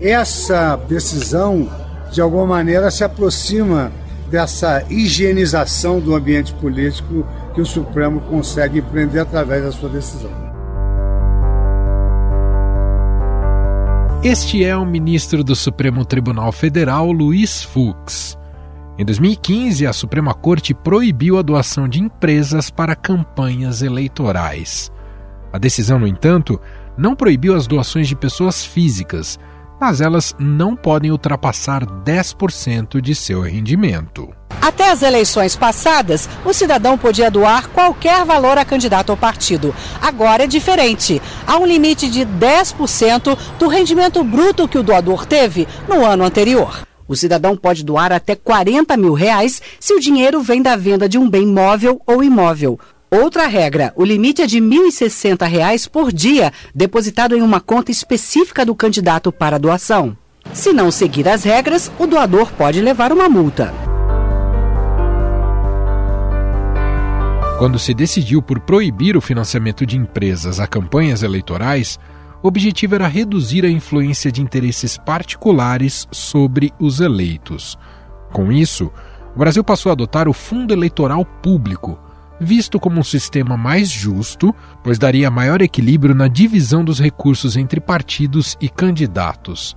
Essa 0.00 0.76
decisão, 0.76 1.68
de 2.10 2.20
alguma 2.20 2.46
maneira, 2.46 2.90
se 2.90 3.04
aproxima 3.04 3.92
dessa 4.28 4.84
higienização 4.90 6.00
do 6.00 6.16
ambiente 6.16 6.52
político 6.54 7.24
que 7.54 7.60
o 7.60 7.66
Supremo 7.66 8.20
consegue 8.22 8.80
empreender 8.80 9.20
através 9.20 9.62
da 9.62 9.70
sua 9.70 9.88
decisão. 9.88 10.32
Este 14.24 14.64
é 14.64 14.76
o 14.76 14.84
ministro 14.84 15.44
do 15.44 15.54
Supremo 15.54 16.04
Tribunal 16.04 16.50
Federal, 16.50 17.12
Luiz 17.12 17.62
Fux. 17.62 18.36
Em 18.98 19.04
2015, 19.04 19.86
a 19.86 19.92
Suprema 19.92 20.34
Corte 20.34 20.74
proibiu 20.74 21.38
a 21.38 21.42
doação 21.42 21.88
de 21.88 22.00
empresas 22.00 22.68
para 22.68 22.96
campanhas 22.96 23.82
eleitorais. 23.82 24.90
A 25.52 25.58
decisão, 25.58 26.00
no 26.00 26.06
entanto, 26.06 26.60
não 26.96 27.14
proibiu 27.14 27.54
as 27.54 27.66
doações 27.66 28.08
de 28.08 28.16
pessoas 28.16 28.64
físicas, 28.64 29.38
mas 29.84 30.00
elas 30.00 30.34
não 30.38 30.74
podem 30.74 31.10
ultrapassar 31.10 31.84
10% 31.84 33.02
de 33.02 33.14
seu 33.14 33.42
rendimento. 33.42 34.34
Até 34.62 34.90
as 34.90 35.02
eleições 35.02 35.56
passadas, 35.56 36.26
o 36.42 36.54
cidadão 36.54 36.96
podia 36.96 37.30
doar 37.30 37.68
qualquer 37.68 38.24
valor 38.24 38.56
a 38.56 38.64
candidato 38.64 39.10
ou 39.10 39.16
partido. 39.16 39.74
Agora 40.00 40.44
é 40.44 40.46
diferente. 40.46 41.20
Há 41.46 41.58
um 41.58 41.66
limite 41.66 42.08
de 42.08 42.24
10% 42.24 43.36
do 43.58 43.68
rendimento 43.68 44.24
bruto 44.24 44.66
que 44.66 44.78
o 44.78 44.82
doador 44.82 45.26
teve 45.26 45.68
no 45.86 46.02
ano 46.02 46.24
anterior. 46.24 46.86
O 47.06 47.14
cidadão 47.14 47.54
pode 47.54 47.84
doar 47.84 48.10
até 48.10 48.34
40 48.34 48.96
mil 48.96 49.12
reais 49.12 49.60
se 49.78 49.92
o 49.92 50.00
dinheiro 50.00 50.40
vem 50.40 50.62
da 50.62 50.76
venda 50.76 51.06
de 51.06 51.18
um 51.18 51.28
bem 51.28 51.46
móvel 51.46 52.00
ou 52.06 52.24
imóvel. 52.24 52.80
Outra 53.14 53.46
regra, 53.46 53.92
o 53.94 54.04
limite 54.04 54.42
é 54.42 54.46
de 54.46 54.58
R$ 54.58 54.66
1.060 54.66 55.88
por 55.88 56.12
dia, 56.12 56.52
depositado 56.74 57.36
em 57.36 57.42
uma 57.42 57.60
conta 57.60 57.92
específica 57.92 58.66
do 58.66 58.74
candidato 58.74 59.30
para 59.30 59.56
doação. 59.56 60.16
Se 60.52 60.72
não 60.72 60.90
seguir 60.90 61.28
as 61.28 61.44
regras, 61.44 61.92
o 61.96 62.08
doador 62.08 62.50
pode 62.54 62.80
levar 62.80 63.12
uma 63.12 63.28
multa. 63.28 63.72
Quando 67.56 67.78
se 67.78 67.94
decidiu 67.94 68.42
por 68.42 68.58
proibir 68.58 69.16
o 69.16 69.20
financiamento 69.20 69.86
de 69.86 69.96
empresas 69.96 70.58
a 70.58 70.66
campanhas 70.66 71.22
eleitorais, 71.22 72.00
o 72.42 72.48
objetivo 72.48 72.96
era 72.96 73.06
reduzir 73.06 73.64
a 73.64 73.70
influência 73.70 74.32
de 74.32 74.42
interesses 74.42 74.98
particulares 74.98 76.08
sobre 76.10 76.72
os 76.80 76.98
eleitos. 76.98 77.78
Com 78.32 78.50
isso, 78.50 78.90
o 79.36 79.38
Brasil 79.38 79.62
passou 79.62 79.90
a 79.90 79.92
adotar 79.92 80.28
o 80.28 80.32
Fundo 80.32 80.74
Eleitoral 80.74 81.24
Público, 81.24 81.96
visto 82.44 82.78
como 82.78 83.00
um 83.00 83.04
sistema 83.04 83.56
mais 83.56 83.88
justo, 83.88 84.54
pois 84.82 84.98
daria 84.98 85.30
maior 85.30 85.62
equilíbrio 85.62 86.14
na 86.14 86.28
divisão 86.28 86.84
dos 86.84 87.00
recursos 87.00 87.56
entre 87.56 87.80
partidos 87.80 88.56
e 88.60 88.68
candidatos. 88.68 89.76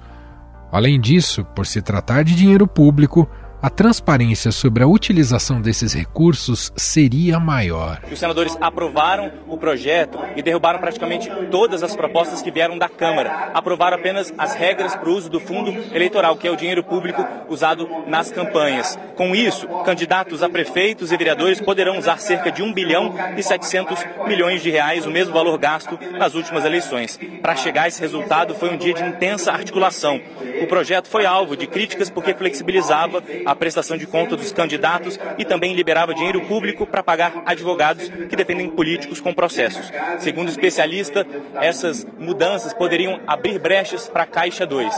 Além 0.71 0.99
disso, 0.99 1.45
por 1.55 1.65
se 1.65 1.81
tratar 1.81 2.23
de 2.23 2.35
dinheiro 2.35 2.67
público, 2.67 3.27
a 3.59 3.69
transparência 3.69 4.51
sobre 4.51 4.83
a 4.83 4.87
utilização 4.87 5.59
desses 5.59 5.91
recursos 5.93 6.71
seria 6.75 7.39
maior. 7.39 7.99
Os 8.11 8.19
senadores 8.19 8.55
aprovaram 8.61 9.31
o 9.47 9.57
projeto 9.57 10.19
e 10.35 10.43
derrubaram 10.43 10.79
praticamente 10.79 11.29
todas 11.49 11.81
as 11.81 11.95
propostas 11.95 12.41
que 12.41 12.51
vieram 12.51 12.77
da 12.77 12.87
Câmara. 12.87 13.51
Aprovaram 13.53 13.97
apenas 13.97 14.31
as 14.37 14.53
regras 14.53 14.95
para 14.95 15.09
o 15.09 15.13
uso 15.13 15.29
do 15.29 15.39
fundo 15.39 15.71
eleitoral, 15.93 16.35
que 16.37 16.47
é 16.47 16.51
o 16.51 16.55
dinheiro 16.55 16.83
público 16.83 17.25
usado 17.49 17.89
nas 18.05 18.31
campanhas. 18.31 18.97
Com 19.15 19.35
isso, 19.35 19.67
candidatos 19.83 20.43
a 20.43 20.49
prefeitos 20.49 21.11
e 21.11 21.17
vereadores 21.17 21.59
poderão 21.59 21.97
usar 21.97 22.19
cerca 22.19 22.51
de 22.51 22.61
1 22.61 22.73
bilhão 22.73 23.15
e 23.35 23.41
700 23.41 24.05
milhões 24.27 24.61
de 24.61 24.69
reais, 24.69 25.05
o 25.05 25.11
mesmo 25.11 25.33
valor 25.33 25.57
gasto 25.57 25.97
nas 26.11 26.35
últimas 26.35 26.63
eleições. 26.63 27.19
Para 27.41 27.55
chegar 27.55 27.83
a 27.83 27.87
esse 27.87 28.01
resultado, 28.01 28.53
foi 28.53 28.69
um 28.69 28.77
dia 28.77 28.93
de 28.93 29.03
intensa 29.03 29.51
articulação. 29.51 30.21
O 30.61 30.67
projeto 30.67 31.07
foi 31.07 31.25
alvo 31.25 31.57
de 31.57 31.65
críticas 31.65 32.09
porque 32.09 32.33
flexibilizava 32.33 33.23
a 33.47 33.55
prestação 33.55 33.97
de 33.97 34.05
conta 34.05 34.35
dos 34.35 34.51
candidatos 34.51 35.17
e 35.37 35.45
também 35.45 35.73
liberava 35.73 36.13
dinheiro 36.13 36.41
público 36.41 36.85
para 36.85 37.01
pagar 37.01 37.43
advogados 37.45 38.09
que 38.29 38.35
defendem 38.35 38.69
políticos 38.69 39.21
com 39.21 39.33
processos. 39.33 39.89
Segundo 40.19 40.49
o 40.49 40.51
especialista, 40.51 41.25
essas 41.55 42.05
mudanças 42.19 42.73
poderiam 42.73 43.21
abrir 43.25 43.57
brechas 43.57 44.09
para 44.09 44.23
a 44.23 44.27
Caixa 44.27 44.65
2. 44.65 44.93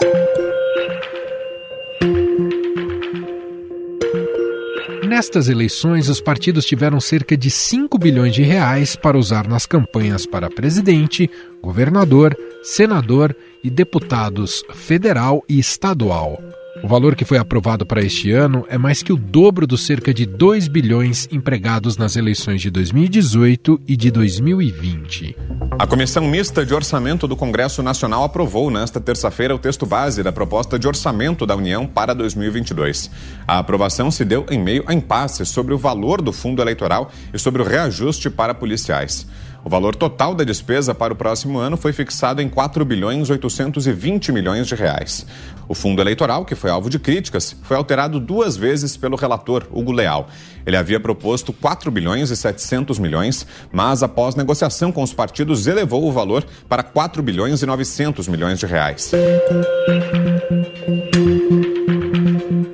Nestas 5.07 5.47
eleições, 5.47 6.09
os 6.09 6.19
partidos 6.19 6.65
tiveram 6.65 6.99
cerca 6.99 7.37
de 7.37 7.51
5 7.51 7.99
bilhões 7.99 8.33
de 8.33 8.41
reais 8.41 8.95
para 8.95 9.17
usar 9.17 9.47
nas 9.47 9.67
campanhas 9.67 10.25
para 10.25 10.49
presidente, 10.49 11.29
governador, 11.61 12.35
senador 12.63 13.35
e 13.63 13.69
deputados 13.69 14.63
federal 14.73 15.43
e 15.47 15.59
estadual. 15.59 16.39
O 16.83 16.87
valor 16.87 17.15
que 17.15 17.25
foi 17.25 17.37
aprovado 17.37 17.85
para 17.85 18.01
este 18.01 18.31
ano 18.31 18.65
é 18.69 18.77
mais 18.77 19.01
que 19.01 19.11
o 19.11 19.17
dobro 19.17 19.65
dos 19.65 19.85
cerca 19.85 20.13
de 20.13 20.25
2 20.25 20.67
bilhões 20.67 21.27
empregados 21.31 21.97
nas 21.97 22.15
eleições 22.15 22.61
de 22.61 22.69
2018 22.69 23.81
e 23.87 23.97
de 23.97 24.11
2020. 24.11 25.35
A 25.79 25.87
Comissão 25.87 26.27
Mista 26.27 26.63
de 26.65 26.73
Orçamento 26.73 27.27
do 27.27 27.35
Congresso 27.35 27.81
Nacional 27.81 28.23
aprovou 28.23 28.69
nesta 28.69 29.01
terça-feira 29.01 29.55
o 29.55 29.59
texto 29.59 29.85
base 29.85 30.21
da 30.21 30.31
proposta 30.31 30.77
de 30.77 30.87
orçamento 30.87 31.45
da 31.45 31.55
União 31.55 31.87
para 31.87 32.13
2022. 32.13 33.09
A 33.47 33.57
aprovação 33.57 34.11
se 34.11 34.23
deu 34.23 34.45
em 34.49 34.61
meio 34.61 34.83
a 34.85 34.93
impasse 34.93 35.45
sobre 35.45 35.73
o 35.73 35.77
valor 35.77 36.21
do 36.21 36.31
fundo 36.31 36.61
eleitoral 36.61 37.11
e 37.33 37.39
sobre 37.39 37.61
o 37.61 37.65
reajuste 37.65 38.29
para 38.29 38.53
policiais. 38.53 39.25
O 39.63 39.69
valor 39.69 39.95
total 39.95 40.33
da 40.33 40.43
despesa 40.43 40.95
para 40.95 41.13
o 41.13 41.15
próximo 41.15 41.59
ano 41.59 41.75
foi 41.75 41.91
fixado 41.91 42.41
em 42.41 42.47
4 42.47 42.83
bilhões 42.85 43.29
820 43.29 44.31
milhões 44.31 44.67
de 44.67 44.75
reais. 44.75 45.25
O 45.67 45.75
fundo 45.75 46.01
eleitoral, 46.01 46.45
que 46.45 46.55
foi 46.55 46.71
alvo 46.71 46.89
de 46.89 46.97
críticas, 46.97 47.55
foi 47.63 47.75
alterado 47.75 48.19
duas 48.19 48.55
vezes 48.55 48.95
pelo 48.95 49.17
relator 49.17 49.67
Hugo 49.71 49.91
Leal. 49.91 50.29
Ele 50.65 50.77
havia 50.77 50.99
proposto 50.99 51.51
4 51.51 51.91
bilhões 51.91 52.29
e 52.29 52.35
700 52.35 52.97
milhões, 52.99 53.45
mas 53.71 54.01
após 54.01 54.33
negociação 54.35 54.91
com 54.91 55.03
os 55.03 55.13
partidos 55.13 55.67
elevou 55.67 56.07
o 56.07 56.11
valor 56.11 56.45
para 56.67 56.81
4 56.81 57.21
bilhões 57.21 57.61
e 57.61 57.65
900 57.65 58.27
milhões 58.27 58.59
de 58.59 58.65
reais. 58.65 59.11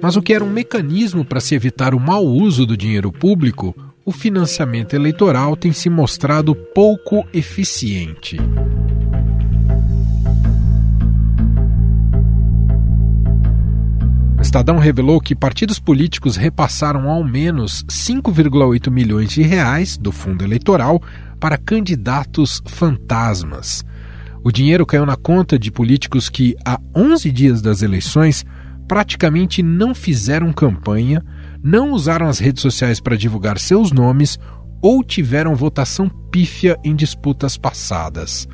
Mas 0.02 0.16
o 0.16 0.22
que 0.22 0.34
era 0.36 0.44
um 0.44 0.50
mecanismo 0.50 1.26
para 1.26 1.40
se 1.40 1.56
evitar 1.56 1.96
o 1.96 2.00
mau 2.00 2.24
uso 2.24 2.64
do 2.64 2.78
dinheiro 2.78 3.12
público 3.12 3.76
o 4.06 4.12
financiamento 4.12 4.94
eleitoral 4.94 5.56
tem 5.56 5.74
se 5.74 5.90
mostrado 5.90 6.54
pouco 6.54 7.28
eficiente. 7.34 8.38
Estadão 14.40 14.78
revelou 14.78 15.20
que 15.20 15.36
partidos 15.36 15.80
políticos 15.80 16.36
repassaram 16.36 17.10
ao 17.10 17.24
menos 17.24 17.84
5,8 17.86 18.92
milhões 18.92 19.32
de 19.32 19.42
reais 19.42 19.98
do 19.98 20.12
fundo 20.12 20.44
eleitoral 20.44 21.02
para 21.40 21.58
candidatos 21.58 22.62
fantasmas. 22.68 23.84
O 24.44 24.52
dinheiro 24.52 24.86
caiu 24.86 25.06
na 25.08 25.16
conta 25.16 25.58
de 25.58 25.72
políticos 25.72 26.30
que, 26.30 26.56
há 26.64 26.80
11 26.96 27.32
dias 27.32 27.60
das 27.60 27.82
eleições, 27.82 28.46
praticamente 28.88 29.64
não 29.64 29.96
fizeram 29.96 30.54
campanha 30.54 31.26
não 31.66 31.94
usaram 31.94 32.28
as 32.28 32.38
redes 32.38 32.62
sociais 32.62 33.00
para 33.00 33.18
divulgar 33.18 33.58
seus 33.58 33.92
nomes 33.92 34.38
ou 34.84 35.04
tiveram 35.04 35.56
votação 35.56 36.08
pífia 36.08 36.78
em 36.84 36.96
disputas 36.96 37.58
passadas. 37.58 38.48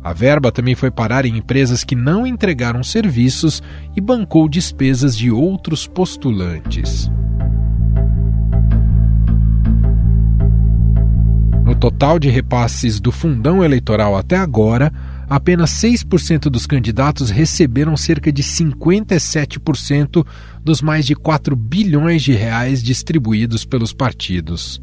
A 0.00 0.12
verba 0.12 0.52
também 0.52 0.76
foi 0.76 0.88
parar 0.88 1.26
em 1.26 1.36
empresas 1.36 1.82
que 1.82 1.96
não 1.96 2.24
entregaram 2.24 2.84
serviços 2.84 3.60
e 3.96 4.00
bancou 4.00 4.48
despesas 4.48 5.16
de 5.16 5.28
outros 5.28 5.88
postulantes. 5.88 7.10
No 11.64 11.74
total 11.74 12.20
de 12.20 12.30
repasses 12.30 13.00
do 13.00 13.10
fundão 13.10 13.64
eleitoral 13.64 14.16
até 14.16 14.36
agora, 14.36 14.92
apenas 15.28 15.70
6% 15.70 16.48
dos 16.48 16.66
candidatos 16.66 17.30
receberam 17.30 17.96
cerca 17.96 18.32
de 18.32 18.42
57% 18.42 20.26
dos 20.62 20.80
mais 20.80 21.04
de 21.04 21.14
4 21.14 21.56
bilhões 21.56 22.22
de 22.22 22.32
reais 22.32 22.82
distribuídos 22.82 23.64
pelos 23.64 23.92
partidos. 23.92 24.80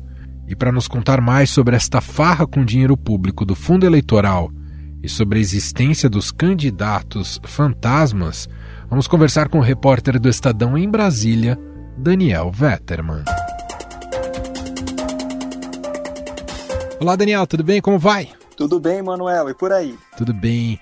E 0.48 0.56
para 0.56 0.72
nos 0.72 0.88
contar 0.88 1.22
mais 1.22 1.50
sobre 1.50 1.75
esta 1.75 2.01
farra 2.01 2.45
com 2.45 2.66
dinheiro 2.66 2.98
público 2.98 3.45
do 3.45 3.56
fundo 3.56 3.86
eleitoral 3.86 4.51
e 5.01 5.10
sobre 5.10 5.40
a 5.40 5.42
existência 5.42 6.10
dos 6.10 6.31
candidatos 6.31 7.39
fantasmas, 7.46 8.50
vamos 8.89 9.07
conversar 9.07 9.50
com 9.50 9.60
o 9.60 9.63
repórter 9.63 10.19
do 10.19 10.30
Estadão 10.30 10.78
em 10.78 10.89
Brasília, 10.89 11.57
Daniel 11.98 12.51
Vetterman. 12.51 13.24
Olá, 17.00 17.16
Daniel, 17.16 17.46
tudo 17.46 17.63
bem? 17.63 17.81
Como 17.81 18.00
vai? 18.00 18.30
Tudo 18.63 18.80
bem, 18.80 19.01
Manuel, 19.01 19.50
e 19.50 19.54
por 19.54 19.74
aí? 19.74 19.94
Tudo 20.18 20.33
bem. 20.33 20.80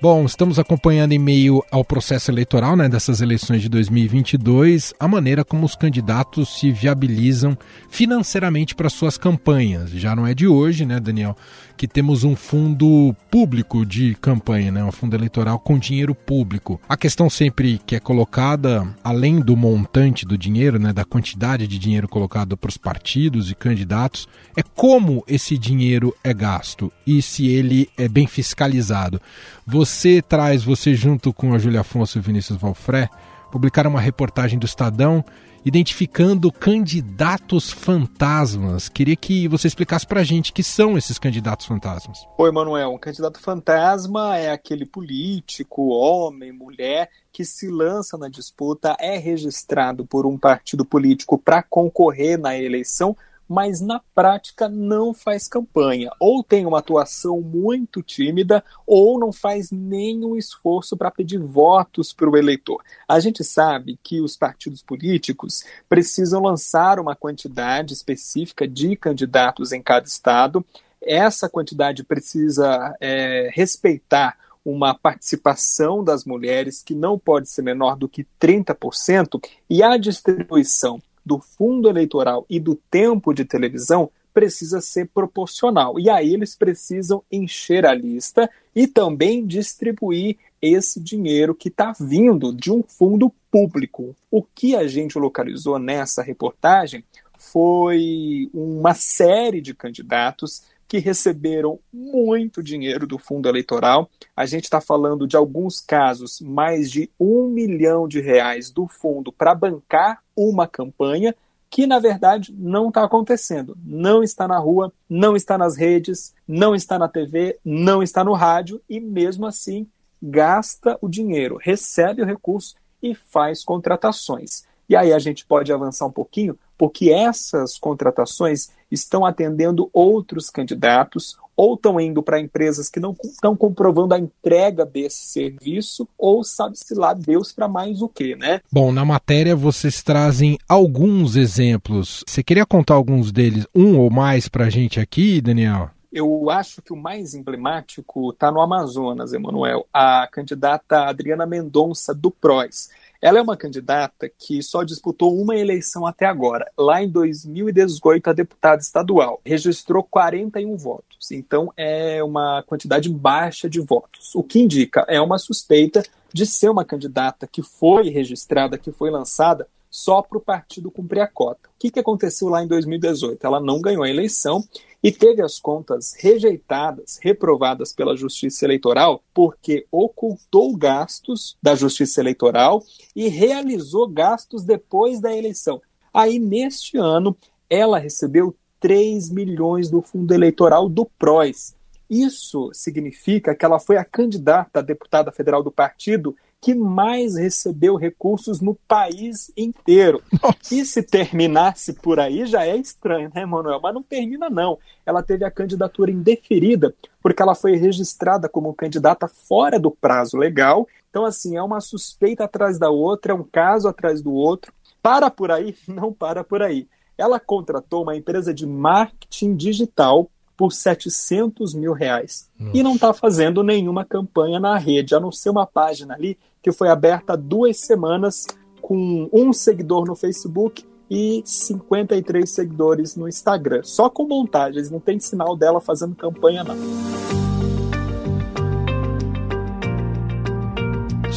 Bom, 0.00 0.24
estamos 0.24 0.56
acompanhando 0.56 1.10
em 1.10 1.18
meio 1.18 1.64
ao 1.68 1.84
processo 1.84 2.30
eleitoral 2.30 2.76
né, 2.76 2.88
dessas 2.88 3.20
eleições 3.20 3.60
de 3.60 3.68
2022 3.68 4.94
a 5.00 5.08
maneira 5.08 5.44
como 5.44 5.66
os 5.66 5.74
candidatos 5.74 6.60
se 6.60 6.70
viabilizam 6.70 7.58
financeiramente 7.88 8.72
para 8.76 8.88
suas 8.88 9.18
campanhas. 9.18 9.90
Já 9.90 10.14
não 10.14 10.24
é 10.24 10.32
de 10.32 10.46
hoje, 10.46 10.86
né, 10.86 11.00
Daniel, 11.00 11.36
que 11.76 11.88
temos 11.88 12.24
um 12.24 12.36
fundo 12.36 13.14
público 13.30 13.84
de 13.84 14.14
campanha, 14.16 14.70
né, 14.70 14.84
um 14.84 14.92
fundo 14.92 15.14
eleitoral 15.14 15.58
com 15.58 15.78
dinheiro 15.78 16.14
público. 16.14 16.80
A 16.88 16.96
questão 16.96 17.28
sempre 17.28 17.80
que 17.84 17.96
é 17.96 18.00
colocada, 18.00 18.86
além 19.02 19.40
do 19.40 19.56
montante 19.56 20.24
do 20.24 20.38
dinheiro, 20.38 20.78
né, 20.78 20.92
da 20.92 21.04
quantidade 21.04 21.66
de 21.66 21.78
dinheiro 21.78 22.08
colocado 22.08 22.56
para 22.56 22.68
os 22.68 22.76
partidos 22.76 23.50
e 23.50 23.54
candidatos, 23.54 24.28
é 24.56 24.62
como 24.62 25.24
esse 25.26 25.58
dinheiro 25.58 26.14
é 26.22 26.32
gasto 26.32 26.92
e 27.06 27.20
se 27.20 27.48
ele 27.48 27.88
é 27.96 28.08
bem 28.08 28.26
fiscalizado. 28.26 29.20
Você 29.66 30.22
traz, 30.22 30.62
você 30.62 30.94
junto 30.94 31.32
com 31.32 31.54
a 31.54 31.58
Júlia 31.58 31.80
Afonso 31.80 32.18
e 32.18 32.20
o 32.20 32.22
Vinícius 32.22 32.58
Valfré, 32.58 33.08
publicaram 33.54 33.88
uma 33.88 34.00
reportagem 34.00 34.58
do 34.58 34.66
Estadão 34.66 35.24
identificando 35.64 36.50
candidatos 36.50 37.70
fantasmas. 37.70 38.88
Queria 38.88 39.14
que 39.14 39.46
você 39.46 39.68
explicasse 39.68 40.04
para 40.04 40.20
a 40.20 40.24
gente 40.24 40.52
que 40.52 40.64
são 40.64 40.98
esses 40.98 41.20
candidatos 41.20 41.64
fantasmas. 41.64 42.26
Oi, 42.36 42.50
Manuel. 42.50 42.92
Um 42.92 42.98
candidato 42.98 43.38
fantasma 43.38 44.36
é 44.36 44.50
aquele 44.50 44.84
político, 44.84 45.90
homem, 45.90 46.50
mulher, 46.50 47.08
que 47.32 47.44
se 47.44 47.68
lança 47.68 48.18
na 48.18 48.28
disputa, 48.28 48.96
é 48.98 49.16
registrado 49.18 50.04
por 50.04 50.26
um 50.26 50.36
partido 50.36 50.84
político 50.84 51.38
para 51.38 51.62
concorrer 51.62 52.36
na 52.36 52.58
eleição, 52.58 53.16
mas 53.48 53.80
na 53.80 54.00
prática 54.14 54.68
não 54.68 55.12
faz 55.12 55.46
campanha, 55.46 56.10
ou 56.18 56.42
tem 56.42 56.66
uma 56.66 56.78
atuação 56.78 57.40
muito 57.40 58.02
tímida, 58.02 58.64
ou 58.86 59.18
não 59.18 59.32
faz 59.32 59.70
nenhum 59.70 60.36
esforço 60.36 60.96
para 60.96 61.10
pedir 61.10 61.38
votos 61.38 62.12
para 62.12 62.28
o 62.28 62.36
eleitor. 62.36 62.82
A 63.08 63.20
gente 63.20 63.44
sabe 63.44 63.98
que 64.02 64.20
os 64.20 64.36
partidos 64.36 64.82
políticos 64.82 65.64
precisam 65.88 66.42
lançar 66.42 66.98
uma 66.98 67.14
quantidade 67.14 67.92
específica 67.92 68.66
de 68.66 68.96
candidatos 68.96 69.72
em 69.72 69.82
cada 69.82 70.06
estado. 70.06 70.64
Essa 71.02 71.48
quantidade 71.48 72.02
precisa 72.02 72.96
é, 73.00 73.50
respeitar 73.52 74.36
uma 74.64 74.94
participação 74.94 76.02
das 76.02 76.24
mulheres 76.24 76.82
que 76.82 76.94
não 76.94 77.18
pode 77.18 77.50
ser 77.50 77.60
menor 77.60 77.96
do 77.96 78.08
que 78.08 78.26
30%, 78.40 79.38
e 79.68 79.82
a 79.82 79.96
distribuição 79.98 81.00
do 81.24 81.38
fundo 81.38 81.88
eleitoral 81.88 82.44
e 82.48 82.60
do 82.60 82.74
tempo 82.90 83.32
de 83.32 83.44
televisão 83.44 84.10
precisa 84.32 84.80
ser 84.80 85.08
proporcional. 85.14 85.98
E 85.98 86.10
aí 86.10 86.34
eles 86.34 86.56
precisam 86.56 87.22
encher 87.30 87.86
a 87.86 87.94
lista 87.94 88.50
e 88.74 88.86
também 88.86 89.46
distribuir 89.46 90.36
esse 90.60 91.00
dinheiro 91.00 91.54
que 91.54 91.68
está 91.68 91.92
vindo 91.98 92.52
de 92.52 92.72
um 92.72 92.82
fundo 92.82 93.32
público. 93.50 94.16
O 94.30 94.42
que 94.42 94.74
a 94.74 94.88
gente 94.88 95.18
localizou 95.18 95.78
nessa 95.78 96.22
reportagem 96.22 97.04
foi 97.38 98.50
uma 98.52 98.94
série 98.94 99.60
de 99.60 99.74
candidatos 99.74 100.64
que 100.94 101.00
receberam 101.00 101.80
muito 101.92 102.62
dinheiro 102.62 103.04
do 103.04 103.18
fundo 103.18 103.48
eleitoral. 103.48 104.08
A 104.36 104.46
gente 104.46 104.62
está 104.62 104.80
falando 104.80 105.26
de 105.26 105.36
alguns 105.36 105.80
casos, 105.80 106.40
mais 106.40 106.88
de 106.88 107.10
um 107.18 107.48
milhão 107.48 108.06
de 108.06 108.20
reais 108.20 108.70
do 108.70 108.86
fundo 108.86 109.32
para 109.32 109.56
bancar 109.56 110.22
uma 110.36 110.68
campanha 110.68 111.34
que 111.68 111.84
na 111.84 111.98
verdade 111.98 112.54
não 112.56 112.90
está 112.90 113.02
acontecendo. 113.02 113.76
Não 113.84 114.22
está 114.22 114.46
na 114.46 114.56
rua, 114.56 114.92
não 115.10 115.34
está 115.34 115.58
nas 115.58 115.76
redes, 115.76 116.32
não 116.46 116.76
está 116.76 116.96
na 116.96 117.08
TV, 117.08 117.58
não 117.64 118.00
está 118.00 118.22
no 118.22 118.32
rádio 118.32 118.80
e 118.88 119.00
mesmo 119.00 119.46
assim 119.46 119.88
gasta 120.22 120.96
o 121.00 121.08
dinheiro, 121.08 121.58
recebe 121.60 122.22
o 122.22 122.24
recurso 122.24 122.76
e 123.02 123.16
faz 123.16 123.64
contratações. 123.64 124.62
E 124.88 124.96
aí 124.96 125.12
a 125.12 125.18
gente 125.18 125.44
pode 125.46 125.72
avançar 125.72 126.06
um 126.06 126.12
pouquinho, 126.12 126.58
porque 126.76 127.10
essas 127.10 127.78
contratações 127.78 128.68
estão 128.90 129.24
atendendo 129.24 129.88
outros 129.92 130.50
candidatos 130.50 131.36
ou 131.56 131.74
estão 131.74 132.00
indo 132.00 132.22
para 132.22 132.40
empresas 132.40 132.88
que 132.88 132.98
não 132.98 133.14
estão 133.24 133.56
comprovando 133.56 134.14
a 134.14 134.18
entrega 134.18 134.84
desse 134.84 135.26
serviço, 135.26 136.08
ou 136.18 136.42
sabe-se 136.42 136.94
lá 136.94 137.14
Deus 137.14 137.52
para 137.52 137.68
mais 137.68 138.02
o 138.02 138.08
que, 138.08 138.34
né? 138.34 138.60
Bom, 138.72 138.92
na 138.92 139.04
matéria 139.04 139.54
vocês 139.54 140.02
trazem 140.02 140.58
alguns 140.68 141.36
exemplos. 141.36 142.24
Você 142.26 142.42
queria 142.42 142.66
contar 142.66 142.94
alguns 142.94 143.30
deles, 143.30 143.66
um 143.74 143.98
ou 143.98 144.10
mais 144.10 144.48
para 144.48 144.64
a 144.64 144.70
gente 144.70 144.98
aqui, 144.98 145.40
Daniel? 145.40 145.90
Eu 146.12 146.48
acho 146.48 146.80
que 146.80 146.92
o 146.92 146.96
mais 146.96 147.34
emblemático 147.34 148.30
está 148.30 148.50
no 148.50 148.60
Amazonas, 148.60 149.32
Emanuel. 149.32 149.84
A 149.92 150.28
candidata 150.30 151.06
Adriana 151.06 151.44
Mendonça, 151.44 152.14
do 152.14 152.30
PROS. 152.30 152.88
Ela 153.24 153.38
é 153.38 153.42
uma 153.42 153.56
candidata 153.56 154.28
que 154.28 154.62
só 154.62 154.82
disputou 154.82 155.34
uma 155.34 155.56
eleição 155.56 156.06
até 156.06 156.26
agora, 156.26 156.70
lá 156.76 157.02
em 157.02 157.08
2018, 157.08 158.28
a 158.28 158.34
deputada 158.34 158.82
estadual. 158.82 159.40
Registrou 159.42 160.02
41 160.02 160.76
votos, 160.76 161.30
então 161.30 161.72
é 161.74 162.22
uma 162.22 162.62
quantidade 162.64 163.08
baixa 163.08 163.66
de 163.66 163.80
votos. 163.80 164.34
O 164.34 164.42
que 164.42 164.60
indica 164.60 165.06
é 165.08 165.18
uma 165.22 165.38
suspeita 165.38 166.02
de 166.34 166.44
ser 166.44 166.68
uma 166.68 166.84
candidata 166.84 167.48
que 167.50 167.62
foi 167.62 168.10
registrada, 168.10 168.76
que 168.76 168.92
foi 168.92 169.10
lançada 169.10 169.66
só 169.90 170.20
para 170.20 170.36
o 170.36 170.40
partido 170.42 170.90
cumprir 170.90 171.20
a 171.20 171.26
cota. 171.26 171.68
O 171.68 171.78
que, 171.78 171.90
que 171.90 172.00
aconteceu 172.00 172.50
lá 172.50 172.62
em 172.62 172.66
2018? 172.66 173.42
Ela 173.42 173.58
não 173.58 173.80
ganhou 173.80 174.02
a 174.02 174.10
eleição 174.10 174.62
e 175.04 175.12
teve 175.12 175.42
as 175.42 175.58
contas 175.58 176.14
rejeitadas, 176.18 177.18
reprovadas 177.20 177.92
pela 177.92 178.16
Justiça 178.16 178.64
Eleitoral, 178.64 179.22
porque 179.34 179.86
ocultou 179.92 180.74
gastos 180.74 181.58
da 181.62 181.74
Justiça 181.74 182.22
Eleitoral 182.22 182.82
e 183.14 183.28
realizou 183.28 184.08
gastos 184.08 184.64
depois 184.64 185.20
da 185.20 185.36
eleição. 185.36 185.82
Aí, 186.10 186.38
neste 186.38 186.96
ano, 186.96 187.36
ela 187.68 187.98
recebeu 187.98 188.56
3 188.80 189.28
milhões 189.28 189.90
do 189.90 190.00
fundo 190.00 190.32
eleitoral 190.32 190.88
do 190.88 191.04
PROS. 191.18 191.74
Isso 192.08 192.70
significa 192.72 193.54
que 193.54 193.64
ela 193.64 193.78
foi 193.78 193.98
a 193.98 194.04
candidata 194.06 194.78
a 194.78 194.82
deputada 194.82 195.30
federal 195.30 195.62
do 195.62 195.70
partido 195.70 196.34
que 196.64 196.74
mais 196.74 197.36
recebeu 197.36 197.94
recursos 197.94 198.62
no 198.62 198.74
país 198.88 199.52
inteiro. 199.54 200.22
Nossa. 200.42 200.74
E 200.74 200.82
se 200.86 201.02
terminasse 201.02 201.92
por 201.92 202.18
aí 202.18 202.46
já 202.46 202.64
é 202.64 202.74
estranho, 202.74 203.30
né, 203.34 203.44
Manuel? 203.44 203.80
Mas 203.82 203.92
não 203.92 204.02
termina, 204.02 204.48
não. 204.48 204.78
Ela 205.04 205.22
teve 205.22 205.44
a 205.44 205.50
candidatura 205.50 206.10
indeferida, 206.10 206.94
porque 207.22 207.42
ela 207.42 207.54
foi 207.54 207.76
registrada 207.76 208.48
como 208.48 208.72
candidata 208.72 209.28
fora 209.28 209.78
do 209.78 209.90
prazo 209.90 210.38
legal. 210.38 210.88
Então, 211.10 211.26
assim, 211.26 211.54
é 211.54 211.62
uma 211.62 211.82
suspeita 211.82 212.44
atrás 212.44 212.78
da 212.78 212.88
outra, 212.88 213.32
é 213.32 213.36
um 213.36 213.44
caso 213.44 213.86
atrás 213.86 214.22
do 214.22 214.32
outro. 214.32 214.72
Para 215.02 215.30
por 215.30 215.50
aí? 215.50 215.76
Não 215.86 216.14
para 216.14 216.42
por 216.42 216.62
aí. 216.62 216.88
Ela 217.18 217.38
contratou 217.38 218.04
uma 218.04 218.16
empresa 218.16 218.54
de 218.54 218.66
marketing 218.66 219.54
digital 219.54 220.30
por 220.56 220.72
700 220.72 221.74
mil 221.74 221.92
reais. 221.92 222.48
Nossa. 222.58 222.76
E 222.76 222.82
não 222.82 222.94
está 222.94 223.12
fazendo 223.12 223.62
nenhuma 223.62 224.04
campanha 224.04 224.60
na 224.60 224.76
rede, 224.78 225.14
a 225.14 225.20
não 225.20 225.32
ser 225.32 225.50
uma 225.50 225.66
página 225.66 226.14
ali 226.14 226.38
que 226.62 226.72
foi 226.72 226.88
aberta 226.88 227.34
há 227.34 227.36
duas 227.36 227.78
semanas 227.78 228.46
com 228.80 229.28
um 229.32 229.52
seguidor 229.52 230.06
no 230.06 230.14
Facebook 230.14 230.84
e 231.10 231.42
53 231.44 232.48
seguidores 232.48 233.16
no 233.16 233.28
Instagram. 233.28 233.82
Só 233.82 234.08
com 234.08 234.26
montagens, 234.26 234.90
não 234.90 235.00
tem 235.00 235.20
sinal 235.20 235.56
dela 235.56 235.80
fazendo 235.80 236.14
campanha, 236.14 236.64
não. 236.64 237.13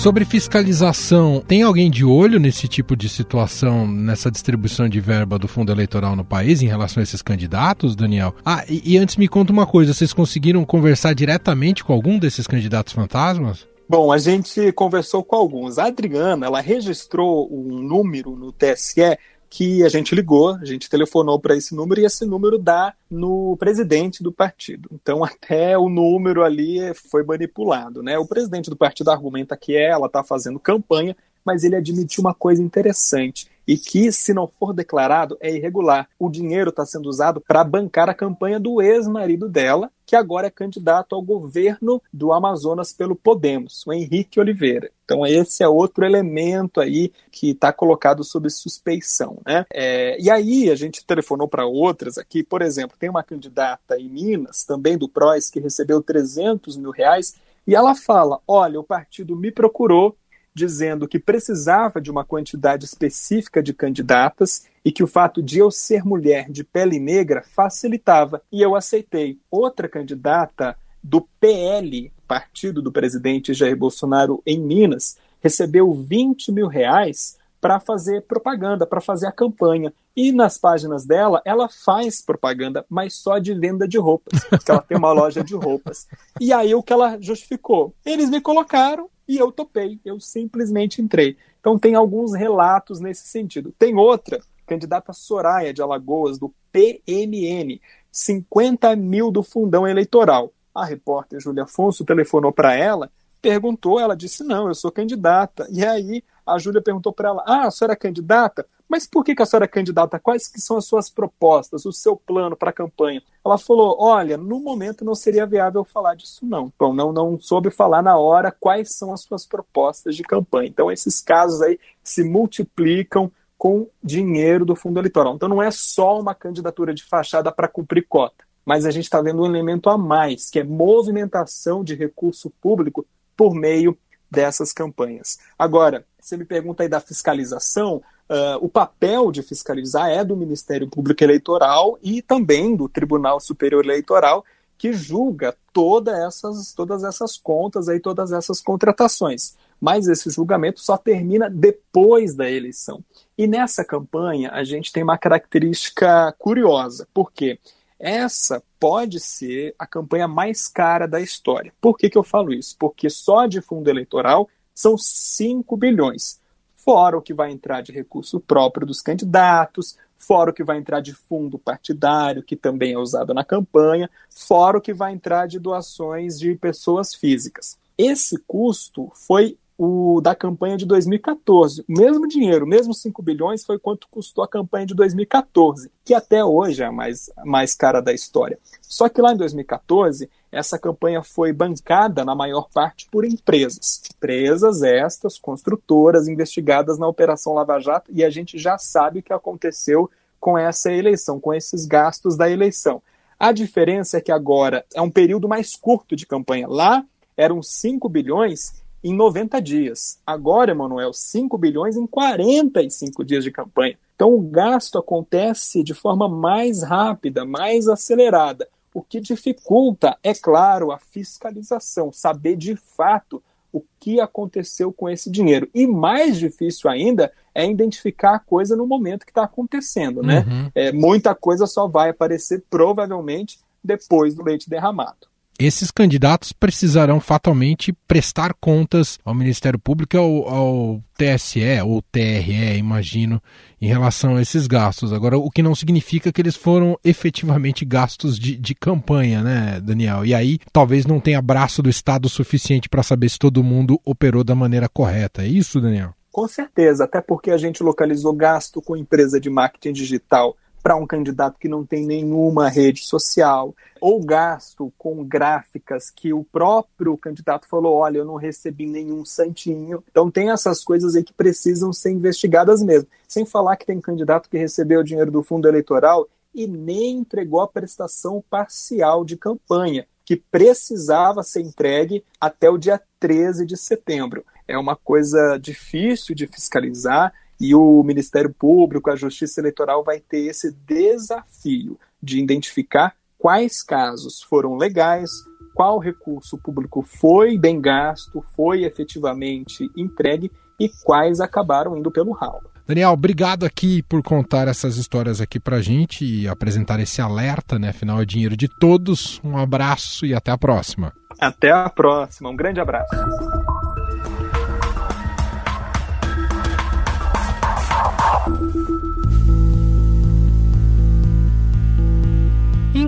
Sobre 0.08 0.24
fiscalização, 0.24 1.44
tem 1.46 1.64
alguém 1.64 1.92
de 1.92 2.06
olho 2.06 2.40
nesse 2.40 2.66
tipo 2.66 2.96
de 2.96 3.10
situação, 3.10 3.86
nessa 3.86 4.32
distribuição 4.32 4.88
de 4.88 5.02
verba 5.02 5.38
do 5.38 5.50
fundo 5.50 5.70
eleitoral 5.70 6.16
no 6.16 6.24
país 6.24 6.62
em 6.62 6.66
relação 6.66 7.02
a 7.02 7.04
esses 7.04 7.22
candidatos, 7.22 7.94
Daniel? 7.94 8.34
Ah, 8.46 8.64
e, 8.70 8.94
e 8.94 8.98
antes 8.98 9.18
me 9.18 9.28
conta 9.28 9.52
uma 9.52 9.68
coisa: 9.68 9.94
vocês 9.94 10.14
conseguiram 10.14 10.64
conversar 10.64 11.14
diretamente 11.14 11.84
com 11.84 11.92
algum 11.92 12.18
desses 12.18 12.48
candidatos 12.48 12.94
fantasmas? 12.94 13.68
Bom, 13.90 14.10
a 14.10 14.18
gente 14.18 14.72
conversou 14.72 15.26
com 15.26 15.36
alguns. 15.36 15.78
A 15.78 15.88
Adriana, 15.88 16.46
ela 16.46 16.62
registrou 16.62 17.54
um 17.54 17.82
número 17.82 18.34
no 18.34 18.54
TSE 18.54 19.18
que 19.50 19.84
a 19.84 19.89
gente 19.89 20.13
ligou, 20.13 20.56
a 20.56 20.66
gente 20.66 20.89
telefonou 20.89 21.39
para 21.39 21.56
esse 21.56 21.74
número 21.75 22.01
e 22.01 22.06
esse 22.06 22.25
número 22.25 22.58
dá 22.58 22.94
no 23.10 23.56
presidente 23.58 24.22
do 24.22 24.32
partido. 24.32 24.89
Então, 24.92 25.24
até 25.24 25.77
o 25.77 25.89
número 25.89 26.44
ali 26.44 26.94
foi 26.94 27.24
manipulado. 27.24 28.04
Né? 28.04 28.18
O 28.18 28.27
presidente 28.27 28.70
do 28.70 28.75
partido 28.75 29.10
argumenta 29.10 29.56
que 29.56 29.75
ela 29.75 30.08
está 30.08 30.24
fazendo 30.24 30.60
campanha, 30.60 31.16
mas 31.46 31.63
ele 31.63 31.75
admitiu 31.75 32.22
uma 32.22 32.34
coisa 32.34 32.62
interessante 32.62 33.48
e 33.68 33.78
que, 33.78 34.12
se 34.12 34.34
não 34.34 34.48
for 34.48 34.74
declarado, 34.74 35.38
é 35.42 35.54
irregular. 35.54 36.08
O 36.18 36.30
dinheiro 36.30 36.70
está 36.70 36.86
sendo 36.86 37.10
usado 37.10 37.42
para 37.42 37.64
bancar 37.64 38.10
a 38.10 38.14
campanha 38.14 38.60
do 38.60 38.82
ex-marido 38.82 39.50
dela, 39.50 39.92
que 40.06 40.16
agora 40.16 40.48
é 40.48 40.50
candidato 40.50 41.14
ao 41.14 41.22
governo 41.22 42.02
do 42.14 42.32
Amazonas 42.32 42.94
pelo 42.94 43.14
Podemos, 43.14 43.86
o 43.86 43.92
Henrique 43.92 44.40
Oliveira. 44.40 44.90
Então 45.04 45.26
esse 45.26 45.64
é 45.64 45.68
outro 45.68 46.06
elemento 46.06 46.80
aí 46.80 47.12
que 47.30 47.52
está 47.52 47.74
colocado 47.74 48.24
sob 48.24 48.50
suspeição, 48.50 49.38
né? 49.46 49.66
É, 49.74 50.18
e 50.20 50.30
aí 50.30 50.70
a 50.70 50.76
gente 50.76 51.06
telefonou 51.06 51.48
para 51.48 51.66
outras 51.66 52.18
aqui, 52.18 52.42
por 52.42 52.62
exemplo, 52.62 52.96
tem 52.98 53.10
uma 53.10 53.24
candidata 53.24 54.00
em 54.00 54.08
Minas, 54.08 54.64
também 54.64 54.98
do 54.98 55.10
PROS, 55.10 55.50
que 55.50 55.60
recebeu 55.60 56.02
300 56.02 56.78
mil 56.78 56.92
reais 56.92 57.36
E 57.68 57.76
ela 57.76 57.94
fala: 57.94 58.40
olha, 58.48 58.80
o 58.80 58.84
partido 58.84 59.36
me 59.36 59.52
procurou 59.52 60.16
dizendo 60.58 61.08
que 61.08 61.20
precisava 61.20 62.02
de 62.02 62.10
uma 62.10 62.26
quantidade 62.26 62.84
específica 62.84 63.62
de 63.62 63.76
candidatas 63.76 64.66
e 64.84 64.92
que 64.92 65.04
o 65.04 65.08
fato 65.08 65.42
de 65.42 65.60
eu 65.60 65.70
ser 65.70 66.04
mulher 66.04 66.50
de 66.50 66.64
pele 66.64 67.00
negra 67.00 67.44
facilitava, 67.56 68.42
e 68.52 68.60
eu 68.60 68.76
aceitei. 68.76 69.38
Outra 69.52 69.88
candidata 69.88 70.76
do 71.04 71.22
PL, 71.40 72.12
partido 72.28 72.82
do 72.82 72.92
presidente 72.92 73.54
Jair 73.54 73.78
Bolsonaro 73.78 74.42
em 74.48 74.60
Minas, 74.60 75.18
recebeu 75.40 75.94
20 75.94 76.52
mil 76.52 76.68
reais 76.68 77.38
para 77.62 77.80
fazer 77.80 78.24
propaganda, 78.24 78.88
para 78.88 79.00
fazer 79.00 79.28
a 79.28 79.32
campanha. 79.32 79.94
E 80.16 80.32
nas 80.32 80.58
páginas 80.58 81.06
dela, 81.06 81.40
ela 81.46 81.70
faz 81.70 82.20
propaganda, 82.20 82.84
mas 82.90 83.14
só 83.14 83.38
de 83.38 83.54
venda 83.54 83.88
de 83.88 84.00
roupas, 84.00 84.44
porque 84.50 84.72
ela 84.72 84.82
tem 84.82 84.98
uma 84.98 85.12
loja 85.12 85.44
de 85.44 85.54
roupas. 85.54 86.08
E 86.42 86.52
aí 86.52 86.74
o 86.74 86.82
que 86.82 86.94
ela 86.94 87.22
justificou? 87.22 87.94
Eles 88.04 88.30
me 88.30 88.42
colocaram 88.42 89.08
e 89.28 89.38
eu 89.38 89.52
topei, 89.52 90.00
eu 90.06 90.20
simplesmente 90.20 91.02
entrei. 91.02 91.38
Então 91.60 91.78
tem 91.78 91.96
alguns 91.96 92.34
relatos 92.34 93.00
nesse 93.00 93.28
sentido. 93.28 93.74
Tem 93.78 93.96
outra, 93.96 94.40
candidata 94.66 95.14
Soraya 95.14 95.74
de 95.74 95.82
Alagoas, 95.82 96.38
do 96.38 96.54
PMN, 96.72 97.80
50 98.12 98.96
mil 98.96 99.32
do 99.32 99.44
fundão 99.44 99.88
eleitoral. 99.88 100.54
A 100.74 100.86
repórter 100.86 101.40
Júlia 101.40 101.64
Afonso 101.64 102.06
telefonou 102.06 102.52
para 102.52 102.76
ela, 102.76 103.12
perguntou, 103.42 104.00
ela 104.00 104.16
disse: 104.16 104.44
Não, 104.44 104.68
eu 104.68 104.76
sou 104.76 104.92
candidata. 104.92 105.68
E 105.72 105.84
aí 105.84 106.24
a 106.46 106.58
Júlia 106.58 106.82
perguntou 106.82 107.12
para 107.12 107.30
ela: 107.30 107.44
Ah, 107.46 107.68
a 107.68 107.72
senhora 107.72 107.94
é 107.94 107.98
candidata? 107.98 108.66
Mas 108.89 109.06
por 109.06 109.24
que, 109.24 109.36
que 109.36 109.41
a 109.41 109.46
senhora 109.46 109.65
é 109.65 109.67
candidata? 109.67 110.20
Quais 110.20 110.48
que 110.48 110.62
são 110.62 110.77
as 110.77 110.86
suas 110.86 111.10
propostas, 111.10 111.86
o 111.86 111.91
seu 111.91 112.15
plano 112.15 112.56
para 112.56 112.70
a 112.70 112.74
campanha? 112.74 113.22
Ela 113.46 113.58
falou: 113.58 113.98
Olha, 114.00 114.38
no 114.38 114.60
momento 114.60 115.03
não 115.03 115.15
seria 115.15 115.46
viável 115.46 115.84
falar 115.84 116.15
disso, 116.15 116.46
não. 116.46 116.72
Bom, 116.79 116.94
não, 116.94 117.12
não 117.12 117.39
soube 117.39 117.70
falar 117.70 118.01
na 118.01 118.17
hora 118.17 118.51
quais 118.51 118.94
são 118.96 119.13
as 119.13 119.22
suas 119.22 119.46
propostas 119.46 120.15
de 120.15 120.24
campanha. 120.24 120.70
Então, 120.70 120.91
esses 120.91 121.22
casos 121.22 121.62
aí 121.62 121.79
se 122.03 122.24
multiplicam 122.24 123.32
com 123.58 123.88
dinheiro 124.03 124.65
do 124.65 124.75
fundo 124.75 125.00
eleitoral. 125.00 125.36
Então, 125.36 125.50
não 125.50 125.62
é 125.62 125.72
só 125.72 126.20
uma 126.20 126.36
candidatura 126.36 126.94
de 126.94 127.03
fachada 127.03 127.51
para 127.51 127.67
cumprir 127.67 128.06
cota 128.08 128.48
mas 128.67 128.86
a 128.86 128.91
gente 128.91 129.06
está 129.06 129.22
vendo 129.22 129.41
um 129.41 129.46
elemento 129.46 129.89
a 129.89 129.98
mais, 129.98 130.50
que 130.50 130.60
é 130.60 130.63
movimentação 130.65 131.86
de 131.86 131.96
recurso 131.96 132.50
público 132.62 133.08
por 133.34 133.56
meio 133.56 133.98
dessas 134.29 134.74
campanhas. 134.74 135.39
Agora, 135.58 136.06
você 136.20 136.36
me 136.36 136.44
pergunta 136.44 136.84
aí 136.84 136.89
da 136.89 137.00
fiscalização, 137.00 138.03
uh, 138.30 138.58
o 138.62 138.70
papel 138.70 139.32
de 139.32 139.42
fiscalizar 139.42 140.10
é 140.10 140.24
do 140.24 140.36
Ministério 140.36 140.88
Público 140.88 141.24
Eleitoral 141.24 141.98
e 142.02 142.22
também 142.22 142.76
do 142.76 142.88
Tribunal 142.88 143.40
Superior 143.40 143.84
Eleitoral, 143.84 144.46
que 144.78 144.94
julga 144.94 145.56
toda 145.74 146.16
essas, 146.26 146.74
todas 146.74 147.04
essas 147.04 147.38
contas 147.38 147.90
aí, 147.90 148.00
todas 148.00 148.32
essas 148.32 148.62
contratações. 148.62 149.56
Mas 149.80 150.08
esse 150.08 150.30
julgamento 150.30 150.80
só 150.80 150.98
termina 150.98 151.50
depois 151.50 152.36
da 152.36 152.50
eleição. 152.50 153.04
E 153.38 153.48
nessa 153.48 153.84
campanha 153.84 154.52
a 154.52 154.64
gente 154.64 154.92
tem 154.92 155.04
uma 155.04 155.18
característica 155.18 156.34
curiosa, 156.38 157.08
porque? 157.14 157.60
Essa 158.00 158.62
pode 158.80 159.20
ser 159.20 159.74
a 159.78 159.88
campanha 159.88 160.28
mais 160.28 160.68
cara 160.68 161.08
da 161.08 161.20
história. 161.20 161.74
Por 161.82 161.98
que, 161.98 162.12
que 162.12 162.18
eu 162.18 162.24
falo 162.24 162.54
isso? 162.54 162.76
Porque 162.78 163.10
só 163.10 163.48
de 163.48 163.60
fundo 163.60 163.90
eleitoral 163.90 164.48
são 164.74 164.96
5 164.96 165.76
bilhões, 165.76 166.40
fora 166.88 167.17
o 167.17 167.22
que 167.22 167.34
vai 167.34 167.51
entrar 167.51 167.82
de 167.82 167.91
recurso 167.91 168.39
próprio 168.39 168.88
dos 168.88 169.01
candidatos, 169.01 169.98
fora 170.17 170.51
o 170.51 170.53
que 170.53 170.63
vai 170.63 170.77
entrar 170.77 171.01
de 171.01 171.13
fundo 171.13 171.60
partidário, 171.60 172.41
que 172.41 172.56
também 172.56 172.94
é 172.94 172.98
usado 172.98 173.34
na 173.34 173.44
campanha, 173.44 174.10
fora 174.29 174.77
o 174.77 174.82
que 174.82 174.94
vai 174.94 175.12
entrar 175.12 175.50
de 175.50 175.60
doações 175.60 176.39
de 176.39 176.56
pessoas 176.56 177.13
físicas. 177.13 177.77
Esse 177.98 178.41
custo 178.48 179.12
foi 179.13 179.58
o 179.78 180.20
da 180.22 180.34
campanha 180.34 180.76
de 180.76 180.86
2014. 180.86 181.86
O 181.88 181.94
mesmo 181.94 182.28
dinheiro, 182.28 182.66
mesmo 182.66 182.94
5 182.94 183.22
bilhões, 183.22 183.64
foi 183.64 183.78
quanto 183.78 184.08
custou 184.10 184.44
a 184.44 184.48
campanha 184.48 184.88
de 184.88 184.96
2014, 184.96 185.92
que 186.04 186.14
até 186.14 186.44
hoje 186.44 186.82
é 186.82 186.88
a 186.88 186.92
mais, 186.92 187.30
mais 187.46 187.76
cara 187.76 188.02
da 188.02 188.12
história. 188.12 188.58
Só 188.82 189.08
que 189.08 189.22
lá 189.22 189.34
em 189.34 189.38
2014, 189.38 190.30
essa 190.52 190.80
campanha 190.80 191.22
foi 191.22 191.54
bancada, 191.54 192.26
na 192.26 192.34
maior 192.34 192.68
parte, 192.74 193.08
por 193.12 193.24
empresas. 193.24 194.02
Empresas 194.16 194.82
estas, 194.82 195.38
construtoras, 195.38 196.28
investigadas 196.28 196.98
na 196.98 197.08
Operação 197.08 197.54
Lava 197.54 197.80
Jato, 197.80 198.12
e 198.12 198.24
a 198.24 198.30
gente 198.30 198.58
já 198.58 198.78
sabe 198.80 199.20
o 199.20 199.24
que 199.24 199.34
aconteceu 199.34 200.10
com 200.40 200.58
essa 200.58 200.92
eleição, 200.92 201.40
com 201.40 201.54
esses 201.54 201.86
gastos 201.86 202.36
da 202.36 202.50
eleição. 202.50 203.02
A 203.40 203.52
diferença 203.52 204.18
é 204.18 204.22
que 204.22 204.32
agora 204.32 204.84
é 204.96 205.02
um 205.02 205.12
período 205.12 205.48
mais 205.48 205.76
curto 205.76 206.16
de 206.16 206.26
campanha. 206.26 206.68
Lá 206.68 207.06
eram 207.36 207.62
5 207.62 208.10
bilhões 208.10 208.82
em 209.04 209.13
90 209.13 209.62
dias. 209.62 210.20
Agora, 210.25 210.72
Emanuel, 210.72 211.13
5 211.13 211.58
bilhões 211.58 211.96
em 211.96 212.08
45 212.08 213.24
dias 213.24 213.44
de 213.44 213.51
campanha. 213.51 213.98
Então 214.16 214.34
o 214.34 214.42
gasto 214.42 214.98
acontece 214.98 215.84
de 215.84 215.94
forma 215.94 216.27
mais 216.27 216.82
rápida, 216.82 217.46
mais 217.46 217.88
acelerada, 217.88 218.68
o 218.94 219.01
que 219.01 219.20
dificulta, 219.20 220.18
é 220.24 220.34
claro, 220.34 220.92
a 220.92 220.98
fiscalização, 220.98 222.12
saber 222.12 222.56
de 222.56 222.75
fato 222.75 223.44
o 223.72 223.84
que 224.00 224.20
aconteceu 224.20 224.92
com 224.92 225.08
esse 225.08 225.30
dinheiro. 225.30 225.70
E 225.74 225.86
mais 225.86 226.39
difícil 226.39 226.89
ainda 226.89 227.32
é 227.54 227.70
identificar 227.70 228.36
a 228.36 228.39
coisa 228.39 228.75
no 228.75 228.88
momento 228.88 229.25
que 229.25 229.32
está 229.32 229.44
acontecendo, 229.44 230.24
né? 230.24 230.46
Uhum. 230.48 230.72
É, 230.74 230.92
muita 230.92 231.36
coisa 231.36 231.68
só 231.68 231.88
vai 231.88 232.10
aparecer 232.10 232.63
provavelmente 232.70 233.60
depois 233.84 234.34
do 234.34 234.44
leite 234.44 234.70
derramado 234.70 235.27
esses 235.60 235.92
candidatos 235.92 236.52
precisarão 236.52 237.20
fatalmente 237.20 237.92
prestar 238.08 238.54
contas 238.54 239.18
ao 239.26 239.34
Ministério 239.34 239.80
Público 239.80 240.16
e 240.16 240.20
ao, 240.20 240.48
ao, 240.48 241.04
TSE 241.18 241.82
ou 241.84 242.00
TRE, 242.12 242.78
imagino, 242.78 243.42
em 243.82 243.88
relação 243.88 244.36
a 244.36 244.42
esses 244.42 244.68
gastos. 244.68 245.12
Agora, 245.12 245.38
o 245.38 245.50
que 245.50 245.64
não 245.64 245.74
significa 245.74 246.32
que 246.32 246.40
eles 246.40 246.56
foram 246.56 246.96
efetivamente 247.04 247.84
gastos 247.84 248.38
de, 248.38 248.56
de 248.56 248.76
campanha, 248.76 249.42
né, 249.42 249.82
Daniel? 249.82 250.24
E 250.24 250.36
aí 250.36 250.60
talvez 250.72 251.08
não 251.08 251.20
tenha 251.20 251.42
braço 251.42 251.82
do 251.82 251.90
Estado 251.90 252.30
suficiente 252.30 252.88
para 252.88 253.02
saber 253.02 253.30
se 253.30 253.40
todo 253.40 253.64
mundo 253.64 254.00
operou 254.06 254.44
da 254.44 254.54
maneira 254.54 254.88
correta. 254.88 255.42
É 255.42 255.48
isso, 255.48 255.82
Daniel? 255.82 256.14
Com 256.32 256.48
certeza, 256.48 257.06
até 257.06 257.20
porque 257.20 257.50
a 257.50 257.58
gente 257.58 257.82
localizou 257.82 258.32
gasto 258.32 258.80
com 258.80 258.96
empresa 258.96 259.40
de 259.40 259.50
marketing 259.50 259.94
digital 259.94 260.56
para 260.82 260.96
um 260.96 261.06
candidato 261.06 261.60
que 261.60 261.68
não 261.68 261.86
tem 261.86 262.06
nenhuma 262.06 262.70
rede 262.70 263.06
social, 263.06 263.76
ou 264.00 264.24
gasto 264.24 264.92
com 264.98 265.24
gráficas 265.24 266.10
que 266.10 266.34
o 266.34 266.44
próprio 266.44 267.18
candidato 267.18 267.68
falou: 267.68 267.96
olha, 267.96 268.20
eu 268.20 268.26
não 268.26 268.36
recebi 268.36 268.86
nenhum 268.86 269.26
santinho. 269.26 270.04
Então, 270.10 270.32
tem 270.32 270.52
essas 270.52 270.84
coisas 270.84 271.16
aí 271.16 271.24
que 271.24 271.34
precisam 271.34 271.92
ser 271.92 272.12
investigadas 272.12 272.82
mesmo. 272.82 273.10
Sem 273.28 273.46
falar 273.46 273.76
que 273.76 273.86
tem 273.86 274.00
candidato 274.00 274.50
que 274.50 274.58
recebeu 274.58 275.02
o 275.02 275.04
dinheiro 275.04 275.32
do 275.32 275.44
fundo 275.44 275.68
eleitoral 275.68 276.28
e 276.54 276.66
nem 276.68 277.20
entregou 277.20 277.62
a 277.62 277.68
prestação 277.68 278.44
parcial 278.50 279.24
de 279.24 279.38
campanha, 279.38 280.08
que 280.26 280.36
precisava 280.36 281.44
ser 281.44 281.62
entregue 281.62 282.24
até 282.42 282.70
o 282.70 282.78
dia 282.78 283.00
13 283.20 283.66
de 283.66 283.78
setembro. 283.78 284.44
É 284.68 284.78
uma 284.78 284.96
coisa 284.96 285.58
difícil 285.58 286.36
de 286.36 286.48
fiscalizar 286.48 287.34
e 287.60 287.74
o 287.74 288.04
Ministério 288.04 288.54
Público, 288.54 289.10
a 289.10 289.16
Justiça 289.16 289.60
Eleitoral 289.62 290.04
vai 290.04 290.20
ter 290.20 290.48
esse 290.48 290.72
desafio 290.86 291.98
de 292.22 292.40
identificar 292.40 293.16
quais 293.38 293.84
casos 293.84 294.42
foram 294.42 294.76
legais, 294.76 295.30
qual 295.74 296.00
recurso 296.00 296.58
público 296.58 297.04
foi 297.04 297.58
bem 297.58 297.80
gasto, 297.80 298.44
foi 298.56 298.84
efetivamente 298.84 299.90
entregue 299.96 300.52
e 300.80 300.90
quais 301.04 301.40
acabaram 301.40 301.98
indo 301.98 302.12
pelo 302.12 302.32
ralo. 302.32 302.70
Daniel, 302.88 303.12
obrigado 303.12 303.66
aqui 303.66 304.02
por 304.02 304.24
contar 304.24 304.70
essas 304.70 304.96
histórias 304.96 305.42
aqui 305.42 305.60
pra 305.60 305.82
gente 305.82 306.24
e 306.24 306.48
apresentar 306.48 307.02
esse 307.02 307.22
alerta, 307.22 307.78
né? 307.78 307.90
Afinal, 307.90 308.22
é 308.22 308.26
dinheiro 308.26 308.56
de 308.56 308.70
todos. 308.70 309.42
Um 309.44 309.58
abraço 309.58 310.26
e 310.26 310.34
até 310.34 310.52
a 310.52 310.58
próxima. 310.58 311.12
Até 311.38 311.70
a 311.70 311.90
próxima. 311.90 312.50
Um 312.50 312.56
grande 312.56 312.80
abraço. 312.80 313.14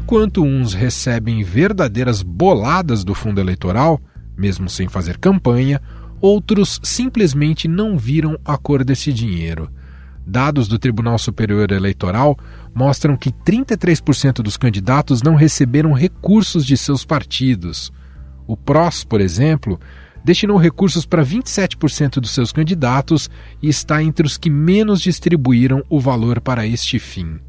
Enquanto 0.01 0.41
uns 0.41 0.74
recebem 0.74 1.44
verdadeiras 1.44 2.24
boladas 2.24 3.03
do 3.03 3.13
fundo 3.13 3.41
eleitoral, 3.41 4.00
mesmo 4.38 4.70
sem 4.70 4.88
fazer 4.88 5.18
campanha, 5.18 5.82
outros 6.22 6.79
simplesmente 6.82 7.68
não 7.68 7.98
viram 7.98 8.39
a 8.46 8.58
cor 8.58 8.86
desse 8.86 9.12
dinheiro. 9.12 9.70
Dados 10.25 10.70
do 10.70 10.79
Tribunal 10.79 11.20
Superior 11.20 11.70
Eleitoral 11.74 12.39
mostram 12.74 13.18
que 13.18 13.29
33% 13.29 14.41
dos 14.41 14.56
candidatos 14.56 15.22
não 15.22 15.36
receberam 15.36 15.91
recursos 15.91 16.65
de 16.65 16.77
seus 16.77 17.03
partidos. 17.03 17.91
O 18.48 18.56
PROS, 18.56 19.03
por 19.03 19.20
exemplo, 19.20 19.77
destinou 20.24 20.56
recursos 20.56 21.06
para 21.06 21.25
27% 21.25 22.22
dos 22.22 22.32
seus 22.32 22.53
candidatos 22.53 23.29
e 23.62 23.68
está 23.68 24.01
entre 24.01 24.25
os 24.25 24.38
que 24.38 24.50
menos 24.50 25.01
distribuíram 25.01 25.84
o 25.89 26.00
valor 26.00 26.39
para 26.39 26.65
este 26.65 27.00
fim. 27.00 27.41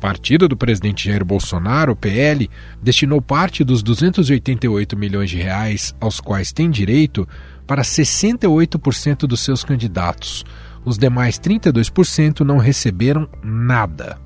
Partido 0.00 0.48
do 0.48 0.56
presidente 0.56 1.08
Jair 1.08 1.24
Bolsonaro, 1.24 1.92
o 1.92 1.96
PL, 1.96 2.50
destinou 2.82 3.20
parte 3.20 3.64
dos 3.64 3.82
288 3.82 4.96
milhões 4.96 5.30
de 5.30 5.38
reais 5.38 5.94
aos 6.00 6.20
quais 6.20 6.52
tem 6.52 6.70
direito 6.70 7.26
para 7.66 7.82
68% 7.82 9.20
dos 9.26 9.40
seus 9.40 9.64
candidatos. 9.64 10.44
Os 10.84 10.96
demais 10.96 11.38
32% 11.38 12.40
não 12.40 12.58
receberam 12.58 13.28
nada. 13.42 14.18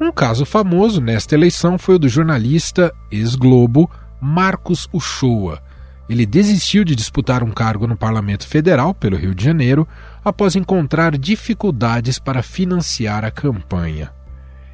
Um 0.00 0.12
caso 0.12 0.44
famoso 0.44 1.00
nesta 1.00 1.34
eleição 1.34 1.78
foi 1.78 1.96
o 1.96 1.98
do 1.98 2.08
jornalista 2.08 2.92
ex-Globo 3.10 3.90
Marcos 4.20 4.88
Uchoa. 4.92 5.62
Ele 6.08 6.26
desistiu 6.26 6.84
de 6.84 6.96
disputar 6.96 7.42
um 7.42 7.50
cargo 7.50 7.86
no 7.86 7.96
Parlamento 7.96 8.46
Federal 8.46 8.92
pelo 8.92 9.16
Rio 9.16 9.34
de 9.34 9.44
Janeiro 9.44 9.86
após 10.24 10.56
encontrar 10.56 11.16
dificuldades 11.16 12.18
para 12.18 12.42
financiar 12.42 13.24
a 13.24 13.30
campanha. 13.30 14.10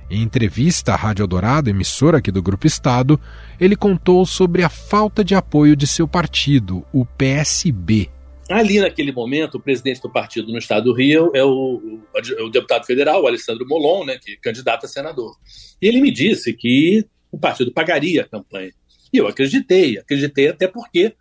Em 0.08 0.22
entrevista 0.22 0.92
à 0.92 0.96
Rádio 0.96 1.24
Eldorado, 1.24 1.68
emissora 1.68 2.18
aqui 2.18 2.30
do 2.30 2.40
Grupo 2.40 2.64
Estado, 2.64 3.20
ele 3.60 3.74
contou 3.74 4.24
sobre 4.24 4.62
a 4.62 4.68
falta 4.68 5.24
de 5.24 5.34
apoio 5.34 5.74
de 5.74 5.84
seu 5.84 6.06
partido, 6.06 6.84
o 6.92 7.04
PSB. 7.04 8.08
Ali, 8.48 8.78
naquele 8.78 9.10
momento, 9.10 9.56
o 9.56 9.60
presidente 9.60 10.00
do 10.00 10.08
partido 10.08 10.52
no 10.52 10.58
estado 10.58 10.84
do 10.84 10.94
Rio 10.94 11.32
é 11.34 11.42
o, 11.42 12.00
o, 12.40 12.48
deputado 12.48 12.86
federal, 12.86 13.24
o 13.24 13.26
Alessandro 13.26 13.66
Molon, 13.66 14.04
né, 14.04 14.16
que 14.22 14.34
é 14.34 14.36
candidato 14.36 14.86
a 14.86 14.88
senador. 14.88 15.34
E 15.82 15.88
ele 15.88 16.00
me 16.00 16.12
disse 16.12 16.52
que 16.52 17.04
o 17.32 17.38
partido 17.38 17.72
pagaria 17.72 18.22
a 18.22 18.28
campanha. 18.28 18.70
E 19.12 19.16
eu 19.16 19.26
acreditei, 19.26 19.98
acreditei 19.98 20.46
até 20.46 20.68
porque 20.68 21.14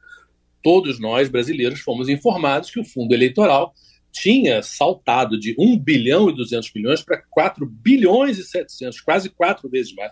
todos 0.62 1.00
nós 1.00 1.28
brasileiros 1.28 1.80
fomos 1.80 2.08
informados 2.08 2.70
que 2.70 2.80
o 2.80 2.86
fundo 2.86 3.14
eleitoral 3.16 3.74
tinha 4.16 4.64
saltado 4.64 5.38
de 5.38 5.54
1 5.60 5.78
bilhão 5.78 6.30
e 6.30 6.34
200 6.36 6.72
milhões 6.74 7.02
para 7.04 7.22
4 7.30 7.66
bilhões 7.66 8.38
e 8.38 8.44
700, 8.46 9.02
quase 9.02 9.30
quatro 9.30 9.70
vezes 9.70 9.94
mais. 9.94 10.12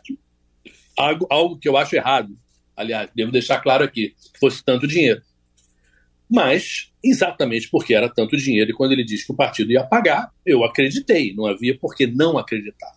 Algo, 0.98 1.26
algo 1.30 1.58
que 1.58 1.70
eu 1.70 1.78
acho 1.78 1.96
errado. 1.96 2.38
Aliás, 2.76 3.10
devo 3.16 3.32
deixar 3.32 3.62
claro 3.62 3.84
aqui, 3.84 4.14
que 4.34 4.40
fosse 4.40 4.64
tanto 4.64 4.86
dinheiro. 4.86 5.22
Mas, 6.30 6.92
exatamente 7.04 7.70
porque 7.70 7.94
era 7.94 8.10
tanto 8.10 8.36
dinheiro 8.36 8.72
e 8.72 8.74
quando 8.74 8.92
ele 8.92 9.06
disse 9.06 9.26
que 9.26 9.32
o 9.32 9.36
partido 9.36 9.72
ia 9.72 9.86
pagar, 9.86 10.32
eu 10.46 10.66
acreditei, 10.66 11.34
não 11.34 11.46
havia 11.46 11.78
por 11.78 11.96
que 11.96 12.06
não 12.06 12.38
acreditar. 12.38 12.92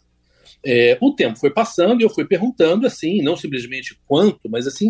É, 0.64 0.98
o 1.00 1.14
tempo 1.14 1.38
foi 1.38 1.50
passando 1.50 2.00
e 2.00 2.04
eu 2.04 2.10
fui 2.10 2.24
perguntando 2.24 2.86
assim, 2.86 3.22
não 3.22 3.36
simplesmente 3.36 3.96
quanto, 4.06 4.48
mas 4.50 4.66
assim, 4.66 4.88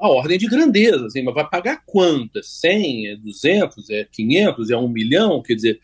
a 0.00 0.08
ordem 0.08 0.38
de 0.38 0.46
grandeza, 0.46 1.06
assim, 1.06 1.22
mas 1.22 1.34
vai 1.34 1.48
pagar 1.48 1.82
quanto? 1.84 2.38
É 2.38 2.42
100, 2.42 3.06
é 3.08 3.16
200, 3.16 3.90
é 3.90 4.08
500, 4.10 4.70
é 4.70 4.76
1 4.76 4.88
milhão? 4.88 5.42
Quer 5.42 5.54
dizer, 5.54 5.80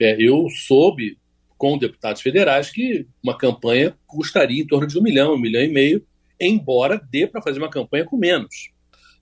é, 0.00 0.16
eu 0.20 0.48
soube 0.50 1.18
com 1.58 1.78
deputados 1.78 2.22
federais 2.22 2.70
que 2.70 3.06
uma 3.22 3.36
campanha 3.36 3.96
custaria 4.06 4.62
em 4.62 4.66
torno 4.66 4.86
de 4.86 4.98
um 4.98 5.02
milhão, 5.02 5.34
um 5.34 5.38
milhão 5.38 5.62
e 5.62 5.68
meio, 5.68 6.06
embora 6.40 7.00
dê 7.10 7.26
para 7.26 7.42
fazer 7.42 7.58
uma 7.58 7.70
campanha 7.70 8.04
com 8.04 8.16
menos. 8.16 8.70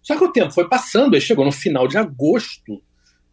Só 0.02 0.18
que 0.18 0.24
o 0.24 0.32
tempo 0.32 0.52
foi 0.52 0.68
passando, 0.68 1.14
aí 1.14 1.20
chegou 1.20 1.44
no 1.44 1.52
final 1.52 1.88
de 1.88 1.96
agosto, 1.96 2.82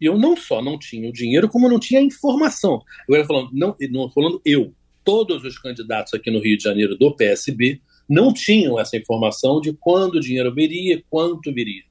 e 0.00 0.06
eu 0.06 0.18
não 0.18 0.36
só 0.36 0.62
não 0.62 0.78
tinha 0.78 1.08
o 1.08 1.12
dinheiro, 1.12 1.48
como 1.48 1.68
não 1.68 1.78
tinha 1.78 2.00
a 2.00 2.02
informação. 2.02 2.80
Agora 3.06 3.24
falando, 3.24 3.50
não, 3.52 3.76
não 3.90 4.10
falando 4.10 4.40
eu, 4.44 4.72
todos 5.04 5.44
os 5.44 5.58
candidatos 5.58 6.14
aqui 6.14 6.30
no 6.30 6.40
Rio 6.40 6.56
de 6.56 6.62
Janeiro 6.62 6.96
do 6.96 7.14
PSB 7.14 7.80
não 8.12 8.32
tinham 8.32 8.78
essa 8.78 8.96
informação 8.96 9.58
de 9.58 9.72
quando 9.72 10.16
o 10.16 10.20
dinheiro 10.20 10.54
viria, 10.54 11.02
quanto 11.08 11.52
viria. 11.52 11.82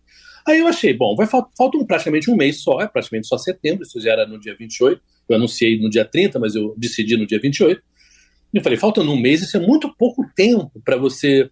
Aí 0.48 0.60
eu 0.60 0.68
achei, 0.68 0.94
bom, 0.94 1.16
vai 1.16 1.26
falta 1.28 1.78
um, 1.78 1.86
praticamente 1.86 2.30
um 2.30 2.36
mês 2.36 2.62
só, 2.62 2.80
é 2.80 2.88
praticamente 2.88 3.28
só 3.28 3.38
setembro, 3.38 3.84
isso 3.84 4.00
já 4.00 4.12
era 4.12 4.28
no 4.28 4.40
dia 4.40 4.56
28, 4.56 5.02
eu 5.30 5.36
anunciei 5.36 5.80
no 5.80 5.90
dia 5.90 6.06
30, 6.06 6.40
mas 6.40 6.56
eu 6.56 6.76
decidi 6.78 7.18
no 7.18 7.26
dia 7.26 7.40
28. 7.40 7.82
E 8.54 8.58
eu 8.58 8.64
falei, 8.64 8.78
faltando 8.78 9.12
um 9.12 9.20
mês, 9.20 9.42
isso 9.42 9.58
é 9.58 9.60
muito 9.60 9.94
pouco 9.98 10.24
tempo 10.36 10.72
para 10.86 10.96
você 10.96 11.50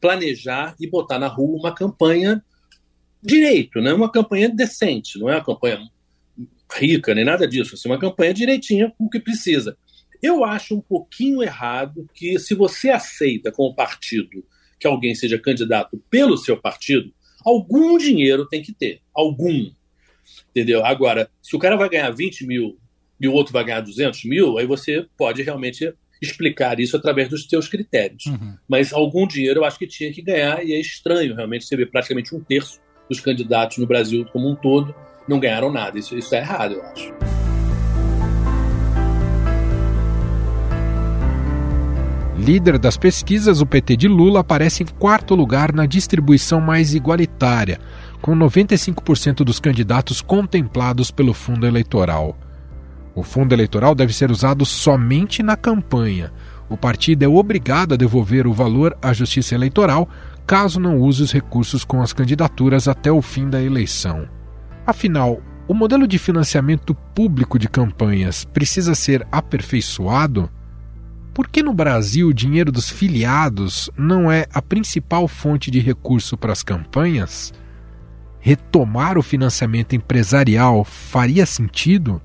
planejar 0.00 0.74
e 0.80 0.88
botar 0.88 1.18
na 1.18 1.28
rua 1.28 1.58
uma 1.58 1.74
campanha 1.74 2.42
direito, 3.22 3.80
né? 3.80 3.92
uma 3.92 4.10
campanha 4.10 4.48
decente, 4.48 5.18
não 5.18 5.28
é 5.28 5.34
uma 5.34 5.44
campanha 5.44 5.80
rica 6.72 7.14
nem 7.14 7.24
nada 7.24 7.46
disso, 7.46 7.74
assim, 7.74 7.88
uma 7.88 7.98
campanha 7.98 8.34
direitinha 8.34 8.92
com 8.96 9.04
o 9.04 9.10
que 9.10 9.20
precisa. 9.20 9.76
Eu 10.22 10.44
acho 10.44 10.74
um 10.74 10.80
pouquinho 10.80 11.42
errado 11.42 12.08
que, 12.14 12.38
se 12.38 12.54
você 12.54 12.90
aceita 12.90 13.52
como 13.52 13.74
partido 13.74 14.44
que 14.78 14.86
alguém 14.86 15.14
seja 15.14 15.38
candidato 15.38 16.00
pelo 16.10 16.36
seu 16.36 16.56
partido, 16.56 17.12
algum 17.44 17.98
dinheiro 17.98 18.46
tem 18.46 18.62
que 18.62 18.72
ter. 18.72 19.00
Algum. 19.14 19.70
Entendeu? 20.50 20.84
Agora, 20.84 21.30
se 21.42 21.54
o 21.56 21.58
cara 21.58 21.76
vai 21.76 21.88
ganhar 21.88 22.10
20 22.10 22.46
mil 22.46 22.78
e 23.20 23.26
o 23.26 23.32
outro 23.32 23.52
vai 23.52 23.64
ganhar 23.64 23.80
200 23.80 24.24
mil, 24.24 24.58
aí 24.58 24.66
você 24.66 25.06
pode 25.16 25.42
realmente 25.42 25.92
explicar 26.20 26.80
isso 26.80 26.96
através 26.96 27.28
dos 27.28 27.46
seus 27.48 27.68
critérios. 27.68 28.26
Uhum. 28.26 28.56
Mas 28.68 28.92
algum 28.92 29.26
dinheiro 29.26 29.60
eu 29.60 29.64
acho 29.64 29.78
que 29.78 29.86
tinha 29.86 30.12
que 30.12 30.22
ganhar 30.22 30.64
e 30.64 30.72
é 30.72 30.80
estranho 30.80 31.34
realmente 31.34 31.64
você 31.64 31.76
ver 31.76 31.90
praticamente 31.90 32.34
um 32.34 32.40
terço 32.40 32.80
dos 33.08 33.20
candidatos 33.20 33.78
no 33.78 33.86
Brasil 33.86 34.24
como 34.32 34.48
um 34.48 34.56
todo 34.56 34.94
não 35.28 35.38
ganharam 35.38 35.70
nada. 35.70 35.98
Isso, 35.98 36.16
isso 36.16 36.34
é 36.34 36.38
errado, 36.38 36.74
eu 36.74 36.82
acho. 36.82 37.37
Líder 42.48 42.78
das 42.78 42.96
pesquisas, 42.96 43.60
o 43.60 43.66
PT 43.66 43.94
de 43.94 44.08
Lula 44.08 44.40
aparece 44.40 44.82
em 44.82 44.86
quarto 44.86 45.34
lugar 45.34 45.70
na 45.70 45.84
distribuição 45.84 46.62
mais 46.62 46.94
igualitária, 46.94 47.78
com 48.22 48.34
95% 48.34 49.44
dos 49.44 49.60
candidatos 49.60 50.22
contemplados 50.22 51.10
pelo 51.10 51.34
fundo 51.34 51.66
eleitoral. 51.66 52.38
O 53.14 53.22
fundo 53.22 53.52
eleitoral 53.52 53.94
deve 53.94 54.14
ser 54.14 54.30
usado 54.30 54.64
somente 54.64 55.42
na 55.42 55.58
campanha. 55.58 56.32
O 56.70 56.76
partido 56.78 57.22
é 57.22 57.28
obrigado 57.28 57.92
a 57.92 57.98
devolver 57.98 58.46
o 58.46 58.54
valor 58.54 58.96
à 59.02 59.12
Justiça 59.12 59.54
Eleitoral 59.54 60.08
caso 60.46 60.80
não 60.80 60.96
use 60.96 61.22
os 61.22 61.32
recursos 61.32 61.84
com 61.84 62.00
as 62.00 62.14
candidaturas 62.14 62.88
até 62.88 63.12
o 63.12 63.20
fim 63.20 63.50
da 63.50 63.62
eleição. 63.62 64.26
Afinal, 64.86 65.42
o 65.68 65.74
modelo 65.74 66.08
de 66.08 66.18
financiamento 66.18 66.94
público 67.14 67.58
de 67.58 67.68
campanhas 67.68 68.46
precisa 68.46 68.94
ser 68.94 69.28
aperfeiçoado? 69.30 70.48
Por 71.38 71.46
que 71.46 71.62
no 71.62 71.72
Brasil 71.72 72.26
o 72.26 72.34
dinheiro 72.34 72.72
dos 72.72 72.90
filiados 72.90 73.88
não 73.96 74.28
é 74.28 74.48
a 74.52 74.60
principal 74.60 75.28
fonte 75.28 75.70
de 75.70 75.78
recurso 75.78 76.36
para 76.36 76.52
as 76.52 76.64
campanhas? 76.64 77.54
Retomar 78.40 79.16
o 79.16 79.22
financiamento 79.22 79.94
empresarial 79.94 80.82
faria 80.82 81.46
sentido? 81.46 82.20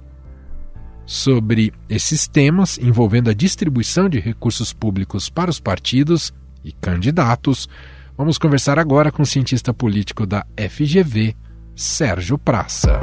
Sobre 1.05 1.71
esses 1.87 2.27
temas 2.27 2.79
envolvendo 2.79 3.29
a 3.29 3.35
distribuição 3.35 4.09
de 4.09 4.19
recursos 4.19 4.73
públicos 4.73 5.29
para 5.29 5.51
os 5.51 5.59
partidos 5.59 6.33
e 6.63 6.71
candidatos, 6.71 7.69
vamos 8.17 8.39
conversar 8.39 8.79
agora 8.79 9.11
com 9.11 9.21
o 9.21 9.27
cientista 9.27 9.71
político 9.71 10.25
da 10.25 10.43
FGV, 10.57 11.35
Sérgio 11.75 12.35
Praça. 12.35 12.99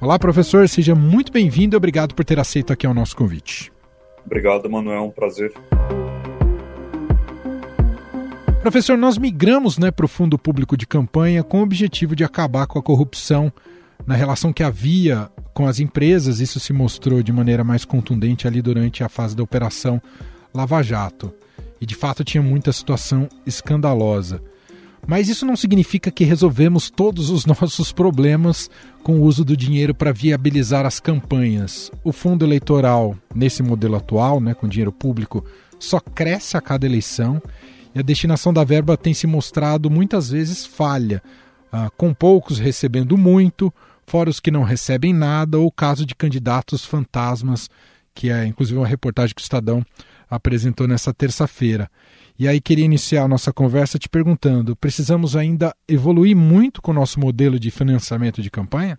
Olá, 0.00 0.16
professor, 0.16 0.68
seja 0.68 0.94
muito 0.94 1.32
bem-vindo 1.32 1.74
e 1.74 1.76
obrigado 1.76 2.14
por 2.14 2.24
ter 2.24 2.38
aceito 2.38 2.72
aqui 2.72 2.86
o 2.86 2.94
nosso 2.94 3.16
convite. 3.16 3.72
Obrigado, 4.24 4.70
Manuel, 4.70 5.06
um 5.06 5.10
prazer. 5.10 5.52
Professor, 8.62 8.96
nós 8.96 9.18
migramos 9.18 9.76
né, 9.76 9.90
para 9.90 10.04
o 10.04 10.08
Fundo 10.08 10.38
Público 10.38 10.76
de 10.76 10.86
Campanha 10.86 11.42
com 11.42 11.58
o 11.58 11.62
objetivo 11.64 12.14
de 12.14 12.22
acabar 12.22 12.68
com 12.68 12.78
a 12.78 12.82
corrupção 12.82 13.52
na 14.06 14.14
relação 14.14 14.52
que 14.52 14.62
havia 14.62 15.28
com 15.52 15.66
as 15.66 15.80
empresas. 15.80 16.38
Isso 16.38 16.60
se 16.60 16.72
mostrou 16.72 17.20
de 17.20 17.32
maneira 17.32 17.64
mais 17.64 17.84
contundente 17.84 18.46
ali 18.46 18.62
durante 18.62 19.02
a 19.02 19.08
fase 19.08 19.34
da 19.34 19.42
Operação 19.42 20.00
Lava 20.54 20.80
Jato. 20.80 21.34
E 21.80 21.86
de 21.86 21.96
fato 21.96 22.22
tinha 22.22 22.42
muita 22.42 22.70
situação 22.70 23.28
escandalosa. 23.44 24.40
Mas 25.08 25.30
isso 25.30 25.46
não 25.46 25.56
significa 25.56 26.10
que 26.10 26.22
resolvemos 26.22 26.90
todos 26.90 27.30
os 27.30 27.46
nossos 27.48 27.90
problemas 27.90 28.70
com 29.02 29.20
o 29.20 29.22
uso 29.22 29.42
do 29.42 29.56
dinheiro 29.56 29.94
para 29.94 30.12
viabilizar 30.12 30.84
as 30.84 31.00
campanhas. 31.00 31.90
O 32.04 32.12
fundo 32.12 32.44
eleitoral, 32.44 33.16
nesse 33.34 33.62
modelo 33.62 33.96
atual, 33.96 34.38
né, 34.38 34.52
com 34.52 34.68
dinheiro 34.68 34.92
público, 34.92 35.42
só 35.78 35.98
cresce 35.98 36.58
a 36.58 36.60
cada 36.60 36.84
eleição 36.84 37.40
e 37.94 37.98
a 37.98 38.02
destinação 38.02 38.52
da 38.52 38.62
verba 38.64 38.98
tem 38.98 39.14
se 39.14 39.26
mostrado 39.26 39.88
muitas 39.88 40.28
vezes 40.28 40.66
falha, 40.66 41.22
ah, 41.72 41.88
com 41.96 42.12
poucos 42.12 42.58
recebendo 42.58 43.16
muito, 43.16 43.72
fora 44.06 44.28
os 44.28 44.40
que 44.40 44.50
não 44.50 44.62
recebem 44.62 45.14
nada, 45.14 45.58
ou 45.58 45.68
o 45.68 45.72
caso 45.72 46.04
de 46.04 46.14
candidatos 46.14 46.84
fantasmas, 46.84 47.70
que 48.14 48.30
é 48.30 48.46
inclusive 48.46 48.78
uma 48.78 48.86
reportagem 48.86 49.34
que 49.34 49.40
o 49.40 49.42
Estadão 49.42 49.84
apresentou 50.28 50.86
nessa 50.86 51.12
terça-feira. 51.12 51.90
E 52.38 52.46
aí 52.46 52.60
queria 52.60 52.84
iniciar 52.84 53.24
a 53.24 53.28
nossa 53.28 53.52
conversa 53.52 53.98
te 53.98 54.08
perguntando: 54.08 54.76
precisamos 54.76 55.34
ainda 55.34 55.74
evoluir 55.88 56.36
muito 56.36 56.80
com 56.80 56.92
o 56.92 56.94
nosso 56.94 57.18
modelo 57.18 57.58
de 57.58 57.70
financiamento 57.70 58.40
de 58.40 58.50
campanha? 58.50 58.98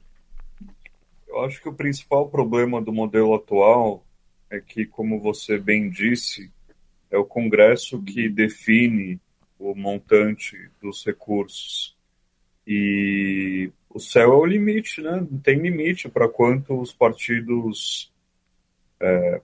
Eu 1.28 1.46
acho 1.46 1.62
que 1.62 1.70
o 1.70 1.74
principal 1.74 2.28
problema 2.28 2.82
do 2.82 2.92
modelo 2.92 3.34
atual 3.34 4.04
é 4.50 4.60
que, 4.60 4.86
como 4.86 5.22
você 5.22 5.58
bem 5.58 5.90
disse, 5.90 6.52
é 7.10 7.18
o 7.18 7.24
Congresso 7.24 8.02
que 8.02 8.28
define 8.28 9.20
o 9.58 9.76
montante 9.76 10.58
dos 10.82 11.06
recursos. 11.06 11.96
E 12.66 13.72
o 13.90 14.00
céu 14.00 14.34
é 14.34 14.36
o 14.36 14.46
limite, 14.46 15.02
né? 15.02 15.26
Não 15.30 15.40
tem 15.40 15.60
limite 15.60 16.10
para 16.10 16.28
quanto 16.28 16.80
os 16.80 16.92
partidos 16.92 18.12
é, 19.00 19.42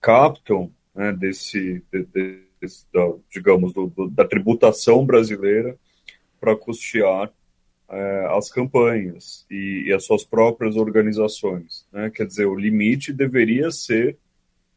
captam 0.00 0.72
né, 0.94 1.12
desse, 1.12 1.82
de, 1.92 2.04
desse 2.60 2.86
da, 2.92 3.12
digamos, 3.30 3.72
do, 3.72 3.86
do, 3.86 4.08
da 4.08 4.24
tributação 4.24 5.04
brasileira 5.04 5.76
para 6.40 6.56
custear 6.56 7.32
é, 7.88 8.26
as 8.30 8.50
campanhas 8.50 9.46
e, 9.50 9.84
e, 9.86 9.92
as 9.92 10.04
suas 10.04 10.24
próprias 10.24 10.76
organizações. 10.76 11.86
Né? 11.92 12.10
Quer 12.10 12.26
dizer, 12.26 12.46
o 12.46 12.58
limite 12.58 13.12
deveria 13.12 13.70
ser 13.70 14.16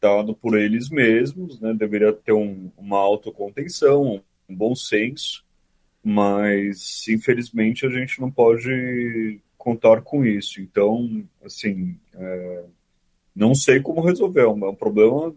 dado 0.01 0.35
por 0.35 0.57
eles 0.57 0.89
mesmos, 0.89 1.59
né? 1.59 1.73
deveria 1.73 2.13
ter 2.13 2.33
um, 2.33 2.69
uma 2.77 2.99
autocontenção, 2.99 4.21
um 4.47 4.55
bom 4.55 4.75
senso, 4.75 5.43
mas 6.03 7.07
infelizmente 7.07 7.85
a 7.85 7.89
gente 7.89 8.21
não 8.21 8.29
pode 8.29 9.39
contar 9.57 10.01
com 10.01 10.23
isso. 10.23 10.61
Então, 10.61 11.25
assim, 11.43 11.97
é, 12.13 12.63
não 13.35 13.53
sei 13.53 13.81
como 13.81 14.01
resolver. 14.01 14.41
É 14.41 14.47
um, 14.47 14.65
é 14.65 14.69
um 14.69 14.75
problema, 14.75 15.33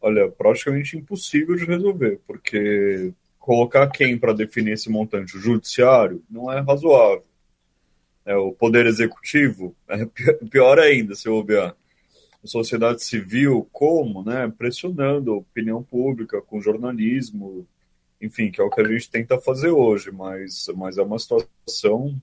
olha, 0.00 0.30
praticamente 0.30 0.96
impossível 0.96 1.56
de 1.56 1.64
resolver, 1.64 2.20
porque 2.26 3.12
colocar 3.38 3.88
quem 3.88 4.18
para 4.18 4.32
definir 4.32 4.72
esse 4.72 4.90
montante? 4.90 5.36
O 5.36 5.40
judiciário 5.40 6.22
não 6.30 6.52
é 6.52 6.60
razoável. 6.60 7.24
É, 8.24 8.36
o 8.36 8.52
poder 8.52 8.86
executivo 8.86 9.74
é 9.88 10.04
pior 10.50 10.78
ainda, 10.78 11.14
se 11.14 11.28
obviar. 11.28 11.74
A 12.44 12.46
sociedade 12.46 13.02
civil, 13.02 13.66
como? 13.72 14.22
Né, 14.22 14.52
pressionando 14.56 15.32
a 15.32 15.36
opinião 15.38 15.82
pública, 15.82 16.40
com 16.42 16.60
jornalismo, 16.60 17.66
enfim, 18.20 18.50
que 18.50 18.60
é 18.60 18.64
o 18.64 18.70
que 18.70 18.80
a 18.80 18.86
gente 18.86 19.10
tenta 19.10 19.40
fazer 19.40 19.70
hoje, 19.70 20.10
mas, 20.10 20.66
mas 20.76 20.98
é 20.98 21.02
uma 21.02 21.18
situação 21.18 22.14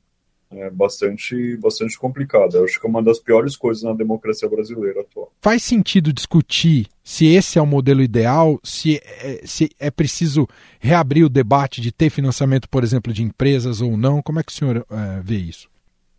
é, 0.52 0.70
bastante, 0.70 1.58
bastante 1.58 1.98
complicada. 1.98 2.58
Eu 2.58 2.66
acho 2.66 2.80
que 2.80 2.86
é 2.86 2.90
uma 2.90 3.04
das 3.04 3.20
piores 3.20 3.56
coisas 3.56 3.84
na 3.84 3.94
democracia 3.94 4.48
brasileira 4.48 5.02
atual. 5.02 5.32
Faz 5.42 5.64
sentido 5.64 6.14
discutir 6.14 6.88
se 7.04 7.26
esse 7.28 7.60
é 7.60 7.62
o 7.62 7.66
modelo 7.66 8.02
ideal, 8.02 8.60
se 8.64 8.98
é, 8.98 9.42
se 9.46 9.70
é 9.80 9.92
preciso 9.92 10.48
reabrir 10.80 11.24
o 11.26 11.30
debate 11.30 11.82
de 11.82 11.92
ter 11.92 12.10
financiamento, 12.10 12.70
por 12.70 12.84
exemplo, 12.84 13.12
de 13.12 13.24
empresas 13.24 13.82
ou 13.82 13.98
não? 13.98 14.22
Como 14.22 14.40
é 14.40 14.44
que 14.44 14.52
o 14.52 14.56
senhor 14.56 14.86
é, 14.90 15.22
vê 15.22 15.38
isso? 15.38 15.70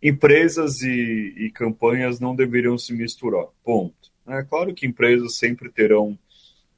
Empresas 0.01 0.81
e, 0.81 1.33
e 1.37 1.51
campanhas 1.51 2.19
não 2.19 2.35
deveriam 2.35 2.77
se 2.77 2.93
misturar, 2.93 3.45
ponto. 3.63 3.95
É 4.27 4.43
claro 4.43 4.73
que 4.73 4.85
empresas 4.85 5.37
sempre 5.37 5.69
terão 5.69 6.17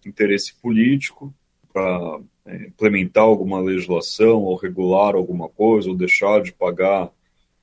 interesse 0.05 0.53
político 0.61 1.33
para 1.73 2.19
é, 2.45 2.67
implementar 2.67 3.23
alguma 3.23 3.59
legislação 3.59 4.43
ou 4.43 4.55
regular 4.55 5.15
alguma 5.15 5.49
coisa 5.49 5.89
ou 5.89 5.95
deixar 5.95 6.41
de 6.41 6.53
pagar 6.53 7.11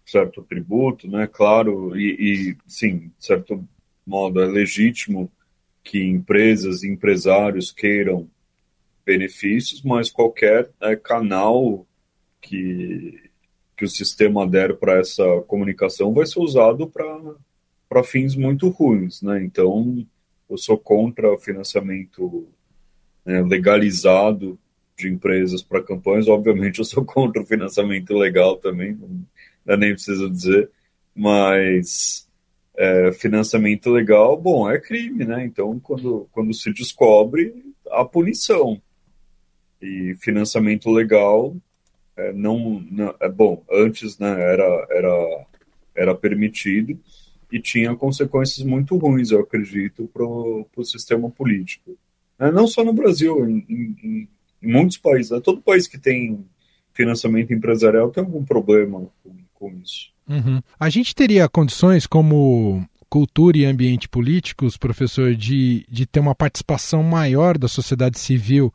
certo 0.07 0.43
tributo, 0.43 1.09
né? 1.11 1.27
Claro, 1.27 1.99
e, 1.99 2.17
e 2.53 2.57
sim, 2.67 3.11
de 3.19 3.27
certo 3.27 3.67
modo 4.07 4.41
é 4.41 4.47
legítimo 4.47 5.31
que 5.83 6.03
empresas 6.03 6.83
e 6.83 6.89
empresários 6.89 7.73
queiram 7.73 8.29
benefícios, 9.05 9.83
mas 9.83 10.11
qualquer 10.11 10.71
é, 10.81 10.97
canal 10.97 11.87
que, 12.41 13.31
que 13.77 13.85
o 13.85 13.89
sistema 13.89 14.47
der 14.47 14.77
para 14.77 14.99
essa 14.99 15.25
comunicação 15.47 16.15
vai 16.15 16.27
ser 16.27 16.41
usado 16.41 16.91
para 17.89 18.05
fins 18.05 18.37
muito 18.37 18.69
ruins, 18.69 19.23
né? 19.23 19.43
Então, 19.45 20.07
eu 20.49 20.57
sou 20.57 20.79
contra 20.79 21.33
o 21.33 21.39
financiamento 21.39 22.49
né, 23.25 23.43
legalizado 23.43 24.59
de 24.97 25.09
empresas 25.09 25.63
para 25.63 25.83
campanhas. 25.83 26.29
Obviamente, 26.29 26.79
eu 26.79 26.85
sou 26.85 27.05
contra 27.05 27.43
o 27.43 27.47
financiamento 27.47 28.15
legal 28.15 28.57
também, 28.57 28.95
não 28.95 29.27
nem 29.75 29.95
preciso 29.95 30.29
dizer, 30.29 30.71
mas 31.15 32.29
é, 32.77 33.11
financiamento 33.13 33.91
legal, 33.91 34.37
bom, 34.37 34.71
é 34.71 34.79
crime, 34.79 35.25
né? 35.25 35.45
Então, 35.47 35.81
quando, 35.81 36.29
quando 36.31 36.53
se 36.53 36.71
descobre, 36.73 37.55
a 37.91 38.05
punição. 38.05 38.81
E 39.81 40.15
financiamento 40.21 40.91
legal 40.91 41.57
é, 42.17 42.33
não, 42.33 42.85
não, 42.91 43.15
é 43.21 43.29
bom. 43.29 43.65
Antes, 43.71 44.19
né? 44.19 44.31
Era 44.31 44.87
era 44.91 45.47
era 45.95 46.15
permitido 46.15 46.99
e 47.51 47.61
tinha 47.61 47.95
consequências 47.95 48.67
muito 48.67 48.97
ruins, 48.97 49.31
eu 49.31 49.41
acredito, 49.41 50.11
para 50.13 50.25
o 50.25 50.85
sistema 50.85 51.31
político. 51.31 51.97
É, 52.39 52.51
não 52.51 52.67
só 52.67 52.85
no 52.85 52.93
Brasil, 52.93 53.49
em, 53.49 53.65
em, 53.69 54.29
em 54.63 54.73
muitos 54.73 54.99
países. 54.99 55.31
Né? 55.31 55.41
Todo 55.41 55.63
país 55.63 55.87
que 55.87 55.99
tem 55.99 56.45
financiamento 56.93 57.53
empresarial 57.53 58.11
tem 58.11 58.25
algum 58.25 58.45
problema 58.45 59.09
com, 59.23 59.37
com 59.59 59.71
isso. 59.83 60.11
Uhum. 60.29 60.61
A 60.79 60.89
gente 60.89 61.15
teria 61.15 61.49
condições 61.49 62.07
como 62.07 62.87
cultura 63.09 63.57
e 63.59 63.65
ambiente 63.65 64.09
políticos, 64.09 64.77
professor, 64.77 65.35
de, 65.35 65.87
de 65.89 66.07
ter 66.07 66.21
uma 66.21 66.35
participação 66.35 67.03
maior 67.03 67.57
da 67.57 67.69
sociedade 67.69 68.19
civil 68.19 68.73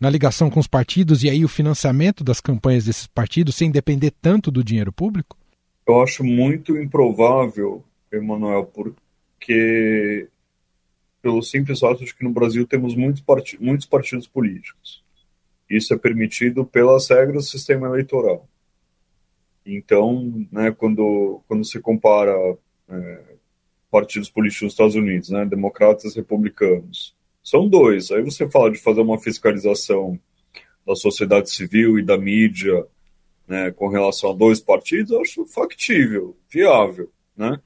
na 0.00 0.10
ligação 0.10 0.50
com 0.50 0.60
os 0.60 0.66
partidos 0.66 1.22
e 1.22 1.30
aí 1.30 1.44
o 1.44 1.48
financiamento 1.48 2.24
das 2.24 2.40
campanhas 2.40 2.84
desses 2.84 3.06
partidos 3.06 3.54
sem 3.54 3.70
depender 3.70 4.10
tanto 4.10 4.50
do 4.50 4.64
dinheiro 4.64 4.92
público? 4.92 5.36
Eu 5.86 6.02
acho 6.02 6.24
muito 6.24 6.76
improvável, 6.76 7.84
Emanuel, 8.10 8.64
porque 8.64 10.28
pelo 11.22 11.42
simples 11.42 11.80
fato 11.80 12.04
de 12.04 12.14
que 12.14 12.24
no 12.24 12.30
Brasil 12.30 12.66
temos 12.66 12.94
muitos, 12.94 13.22
part 13.22 13.56
muitos 13.62 13.86
partidos 13.86 14.26
políticos. 14.26 15.02
Isso 15.68 15.94
é 15.94 15.96
permitido 15.96 16.64
pelas 16.64 17.08
regras 17.08 17.44
do 17.44 17.50
sistema 17.50 17.86
eleitoral. 17.86 18.46
Então, 19.66 20.46
né, 20.52 20.70
quando, 20.70 21.40
quando 21.48 21.64
se 21.64 21.80
compara 21.80 22.34
é, 22.88 23.22
partidos 23.90 24.28
políticos 24.28 24.62
nos 24.62 24.72
Estados 24.72 24.94
Unidos, 24.94 25.30
né, 25.30 25.44
democratas 25.46 26.12
e 26.12 26.16
republicanos, 26.16 27.14
são 27.42 27.68
dois. 27.68 28.10
Aí 28.10 28.22
você 28.22 28.50
fala 28.50 28.70
de 28.70 28.78
fazer 28.78 29.00
uma 29.00 29.18
fiscalização 29.18 30.18
da 30.86 30.94
sociedade 30.94 31.50
civil 31.50 31.98
e 31.98 32.04
da 32.04 32.18
mídia 32.18 32.86
né, 33.46 33.70
com 33.70 33.88
relação 33.88 34.30
a 34.30 34.34
dois 34.34 34.60
partidos, 34.60 35.12
eu 35.12 35.20
acho 35.20 35.46
factível, 35.46 36.36
viável, 36.50 37.10
né? 37.36 37.60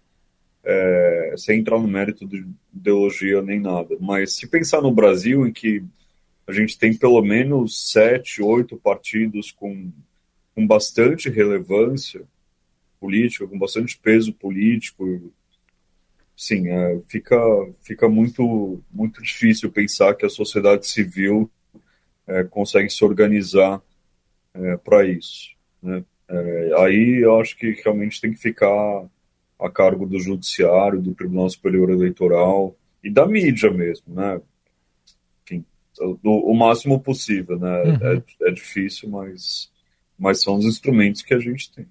É, 0.64 1.34
sem 1.36 1.60
entrar 1.60 1.78
no 1.78 1.88
mérito 1.88 2.26
de 2.26 2.44
ideologia 2.74 3.40
nem 3.40 3.60
nada. 3.60 3.96
Mas 4.00 4.34
se 4.34 4.46
pensar 4.48 4.82
no 4.82 4.92
Brasil, 4.92 5.46
em 5.46 5.52
que 5.52 5.82
a 6.46 6.52
gente 6.52 6.76
tem 6.76 6.94
pelo 6.94 7.22
menos 7.22 7.90
sete, 7.90 8.42
oito 8.42 8.76
partidos 8.76 9.52
com, 9.52 9.90
com 10.58 10.66
bastante 10.66 11.30
relevância 11.30 12.22
política, 12.98 13.46
com 13.46 13.56
bastante 13.56 13.96
peso 13.96 14.32
político. 14.32 15.32
Sim, 16.36 16.66
é, 16.68 17.00
fica, 17.06 17.38
fica 17.80 18.08
muito, 18.08 18.82
muito 18.90 19.22
difícil 19.22 19.70
pensar 19.70 20.14
que 20.14 20.26
a 20.26 20.28
sociedade 20.28 20.84
civil 20.88 21.48
é, 22.26 22.42
consegue 22.42 22.90
se 22.90 23.04
organizar 23.04 23.80
é, 24.52 24.76
para 24.78 25.06
isso. 25.06 25.50
Né? 25.80 26.04
É, 26.28 26.72
aí 26.78 27.22
eu 27.22 27.38
acho 27.38 27.56
que 27.56 27.80
realmente 27.84 28.20
tem 28.20 28.32
que 28.32 28.40
ficar 28.40 29.06
a 29.60 29.70
cargo 29.70 30.06
do 30.06 30.18
Judiciário, 30.18 31.00
do 31.00 31.14
Tribunal 31.14 31.48
Superior 31.50 31.88
Eleitoral 31.88 32.76
e 33.02 33.08
da 33.08 33.24
mídia 33.24 33.70
mesmo, 33.70 34.12
né? 34.12 34.40
do, 36.00 36.30
o 36.30 36.54
máximo 36.54 37.00
possível, 37.00 37.58
né? 37.58 37.82
Uhum. 37.82 38.22
É, 38.42 38.48
é 38.48 38.50
difícil, 38.50 39.08
mas, 39.08 39.70
mas 40.18 40.42
são 40.42 40.56
os 40.56 40.64
instrumentos 40.64 41.22
que 41.22 41.34
a 41.34 41.38
gente 41.38 41.70
tem. 41.70 41.86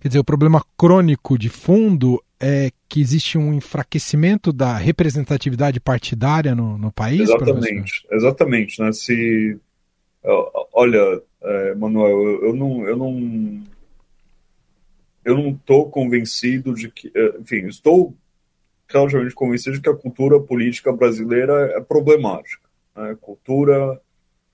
Quer 0.00 0.08
dizer, 0.08 0.18
o 0.20 0.24
problema 0.24 0.62
crônico 0.76 1.38
de 1.38 1.48
fundo 1.48 2.22
é 2.40 2.70
que 2.88 3.00
existe 3.00 3.36
um 3.36 3.52
enfraquecimento 3.52 4.52
da 4.52 4.76
representatividade 4.76 5.80
partidária 5.80 6.54
no, 6.54 6.78
no 6.78 6.92
país? 6.92 7.22
Exatamente, 7.22 8.06
exatamente. 8.10 8.80
Né? 8.80 8.92
Se, 8.92 9.58
olha, 10.72 11.22
é, 11.42 11.74
Manuel, 11.74 12.10
eu, 12.10 12.44
eu, 12.46 12.56
não, 12.56 12.86
eu 12.86 12.96
não, 12.96 13.62
eu 15.24 15.36
não 15.36 15.50
estou 15.50 15.90
convencido 15.90 16.74
de 16.74 16.90
que, 16.90 17.10
é, 17.14 17.38
enfim, 17.40 17.66
estou 17.66 18.14
claramente 18.86 19.34
convencido 19.34 19.76
de 19.76 19.82
que 19.82 19.90
a 19.90 19.96
cultura 19.96 20.40
política 20.40 20.92
brasileira 20.92 21.72
é 21.76 21.80
problemática. 21.80 22.68
Né? 22.96 23.16
Cultura 23.20 24.00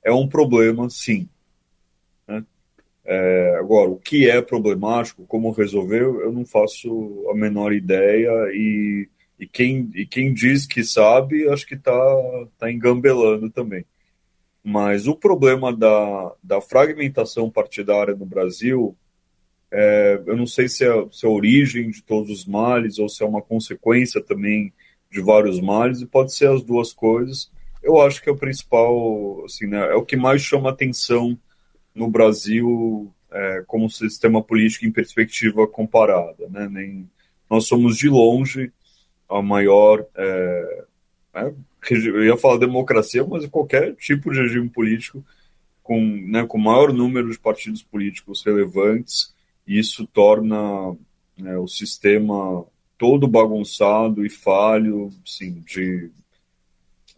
é 0.02 0.12
um 0.12 0.26
problema, 0.26 0.88
sim. 0.88 1.28
É, 3.04 3.56
agora, 3.58 3.90
o 3.90 3.96
que 3.96 4.28
é 4.28 4.40
problemático, 4.40 5.26
como 5.26 5.50
resolver, 5.50 6.02
eu 6.02 6.32
não 6.32 6.46
faço 6.46 7.28
a 7.30 7.34
menor 7.34 7.72
ideia 7.72 8.30
e, 8.52 9.08
e, 9.38 9.46
quem, 9.46 9.90
e 9.94 10.06
quem 10.06 10.32
diz 10.32 10.66
que 10.66 10.82
sabe, 10.82 11.48
acho 11.48 11.66
que 11.66 11.74
está 11.74 11.92
tá 12.58 12.72
engambelando 12.72 13.50
também. 13.50 13.84
Mas 14.62 15.06
o 15.06 15.14
problema 15.14 15.74
da, 15.74 16.32
da 16.42 16.60
fragmentação 16.60 17.50
partidária 17.50 18.14
no 18.14 18.24
Brasil, 18.24 18.96
é, 19.70 20.22
eu 20.26 20.36
não 20.36 20.46
sei 20.46 20.68
se 20.68 20.84
é, 20.84 21.06
se 21.12 21.26
é 21.26 21.28
a 21.28 21.32
origem 21.32 21.90
de 21.90 22.02
todos 22.02 22.30
os 22.30 22.46
males 22.46 22.98
ou 22.98 23.08
se 23.08 23.22
é 23.22 23.26
uma 23.26 23.42
consequência 23.42 24.22
também 24.22 24.72
de 25.10 25.20
vários 25.20 25.60
males, 25.60 26.00
e 26.00 26.06
pode 26.06 26.34
ser 26.34 26.48
as 26.48 26.62
duas 26.62 26.92
coisas 26.92 27.52
eu 27.84 28.00
acho 28.00 28.22
que 28.22 28.28
é 28.30 28.32
o 28.32 28.36
principal, 28.36 29.44
assim, 29.44 29.66
né, 29.66 29.78
é 29.92 29.94
o 29.94 30.04
que 30.04 30.16
mais 30.16 30.40
chama 30.40 30.70
atenção 30.70 31.38
no 31.94 32.08
Brasil 32.08 33.12
é, 33.30 33.64
como 33.66 33.90
sistema 33.90 34.42
político 34.42 34.84
em 34.84 34.92
perspectiva 34.92 35.66
comparada. 35.66 36.48
Né? 36.48 36.68
Nem, 36.70 37.10
nós 37.48 37.66
somos 37.66 37.96
de 37.96 38.08
longe 38.08 38.72
a 39.28 39.40
maior. 39.42 40.04
É, 40.16 40.84
é, 41.34 41.54
eu 41.90 42.24
ia 42.24 42.36
falar 42.36 42.58
democracia, 42.58 43.24
mas 43.24 43.46
qualquer 43.46 43.94
tipo 43.96 44.32
de 44.32 44.40
regime 44.40 44.68
político 44.68 45.24
com, 45.82 46.00
né, 46.00 46.46
com 46.46 46.56
maior 46.58 46.92
número 46.92 47.30
de 47.30 47.38
partidos 47.38 47.82
políticos 47.82 48.42
relevantes, 48.44 49.34
isso 49.66 50.06
torna 50.06 50.96
né, 51.36 51.58
o 51.58 51.68
sistema 51.68 52.64
todo 52.96 53.28
bagunçado 53.28 54.24
e 54.24 54.30
falho, 54.30 55.10
assim, 55.24 55.62
de 55.66 56.10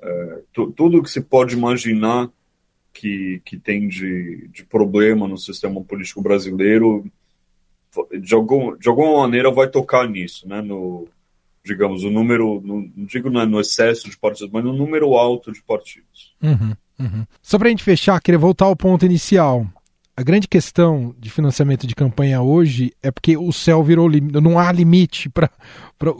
é, 0.00 0.40
tudo 0.52 1.02
que 1.02 1.10
se 1.10 1.20
pode 1.20 1.54
imaginar 1.54 2.28
que, 2.96 3.42
que 3.44 3.58
tem 3.58 3.88
de, 3.88 4.48
de 4.48 4.64
problema 4.64 5.28
no 5.28 5.36
sistema 5.36 5.82
político 5.82 6.22
brasileiro, 6.22 7.04
de, 8.18 8.34
algum, 8.34 8.76
de 8.76 8.88
alguma 8.88 9.20
maneira 9.20 9.50
vai 9.50 9.68
tocar 9.68 10.08
nisso, 10.08 10.48
né? 10.48 10.62
No, 10.62 11.06
digamos, 11.62 12.04
o 12.04 12.10
número, 12.10 12.60
no, 12.64 12.90
não 12.96 13.04
digo 13.04 13.28
no, 13.28 13.44
no 13.44 13.60
excesso 13.60 14.08
de 14.08 14.16
partidos, 14.16 14.50
mas 14.50 14.64
no 14.64 14.72
número 14.72 15.14
alto 15.14 15.52
de 15.52 15.62
partidos. 15.62 16.34
Uhum, 16.42 16.74
uhum. 16.98 17.26
Só 17.42 17.58
para 17.58 17.68
a 17.68 17.70
gente 17.70 17.84
fechar, 17.84 18.20
queria 18.20 18.38
voltar 18.38 18.64
ao 18.64 18.76
ponto 18.76 19.04
inicial 19.04 19.66
a 20.16 20.22
grande 20.22 20.48
questão 20.48 21.14
de 21.18 21.28
financiamento 21.28 21.86
de 21.86 21.94
campanha 21.94 22.40
hoje 22.40 22.90
é 23.02 23.10
porque 23.10 23.36
o 23.36 23.52
céu 23.52 23.84
virou 23.84 24.08
não 24.42 24.58
há 24.58 24.72
limite 24.72 25.28
para 25.28 25.50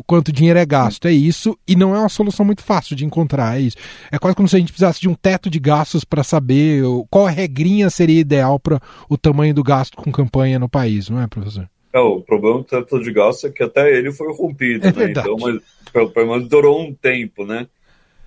quanto 0.07 0.31
dinheiro 0.31 0.59
é 0.59 0.67
gasto. 0.67 1.09
É 1.09 1.13
isso, 1.13 1.59
e 1.67 1.75
não 1.75 1.95
é 1.95 1.99
uma 1.99 2.09
solução 2.11 2.45
muito 2.45 2.63
fácil 2.63 2.95
de 2.95 3.07
encontrar. 3.07 3.59
É 3.59 3.63
isso. 3.63 3.77
É 4.13 4.19
quase 4.19 4.37
como 4.37 4.47
se 4.47 4.55
a 4.55 4.59
gente 4.59 4.71
precisasse 4.71 5.01
de 5.01 5.09
um 5.09 5.15
teto 5.15 5.49
de 5.49 5.59
gastos 5.59 6.05
para 6.05 6.23
saber 6.23 6.83
qual 7.09 7.27
a 7.27 7.31
regrinha 7.31 7.89
seria 7.89 8.21
ideal 8.21 8.61
para 8.61 8.81
o 9.09 9.17
tamanho 9.17 9.55
do 9.55 9.65
gasto 9.65 9.97
com 9.97 10.13
campanha 10.13 10.59
no 10.59 10.69
país, 10.69 11.09
não 11.09 11.23
é, 11.23 11.27
professor? 11.27 11.67
É, 11.91 11.99
o 11.99 12.21
problema 12.21 12.59
do 12.59 12.65
teto 12.65 13.03
de 13.03 13.11
gastos 13.11 13.45
é 13.45 13.51
que 13.51 13.63
até 13.63 13.97
ele 13.97 14.13
foi 14.13 14.31
rompido, 14.35 14.87
é 14.87 14.93
né? 14.93 15.11
Então, 15.11 15.37
mas 15.41 15.59
pelo 15.91 16.13
menos 16.15 16.49
durou 16.49 16.83
um 16.83 16.93
tempo, 16.93 17.47
né? 17.47 17.67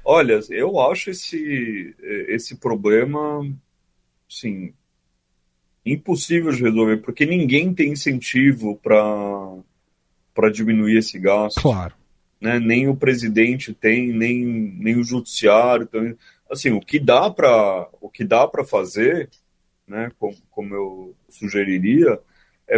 Olha, 0.04 0.40
eu 0.50 0.80
acho 0.80 1.12
esse, 1.12 1.96
esse 2.28 2.56
problema, 2.56 3.46
sim, 4.28 4.74
impossível 5.94 6.52
de 6.52 6.64
resolver, 6.64 6.98
porque 6.98 7.26
ninguém 7.26 7.74
tem 7.74 7.92
incentivo 7.92 8.80
para 8.84 10.52
diminuir 10.52 10.98
esse 10.98 11.20
gasto. 11.20 11.62
Claro. 11.62 11.94
Né? 12.40 12.60
Nem 12.60 12.88
o 12.88 12.96
presidente 12.96 13.74
tem, 13.74 14.14
nem, 14.14 14.46
nem 14.46 14.98
o 14.98 15.04
judiciário. 15.04 15.88
Então, 15.90 16.16
assim, 16.50 16.72
o 16.72 16.80
que 16.80 17.00
dá 17.00 17.30
para 17.30 17.88
o 18.02 18.10
que 18.10 18.24
dá 18.24 18.48
para 18.48 18.64
fazer, 18.64 19.30
né, 19.88 20.12
como, 20.18 20.36
como 20.50 20.74
eu 20.74 21.16
sugeriria, 21.30 22.20
é 22.68 22.78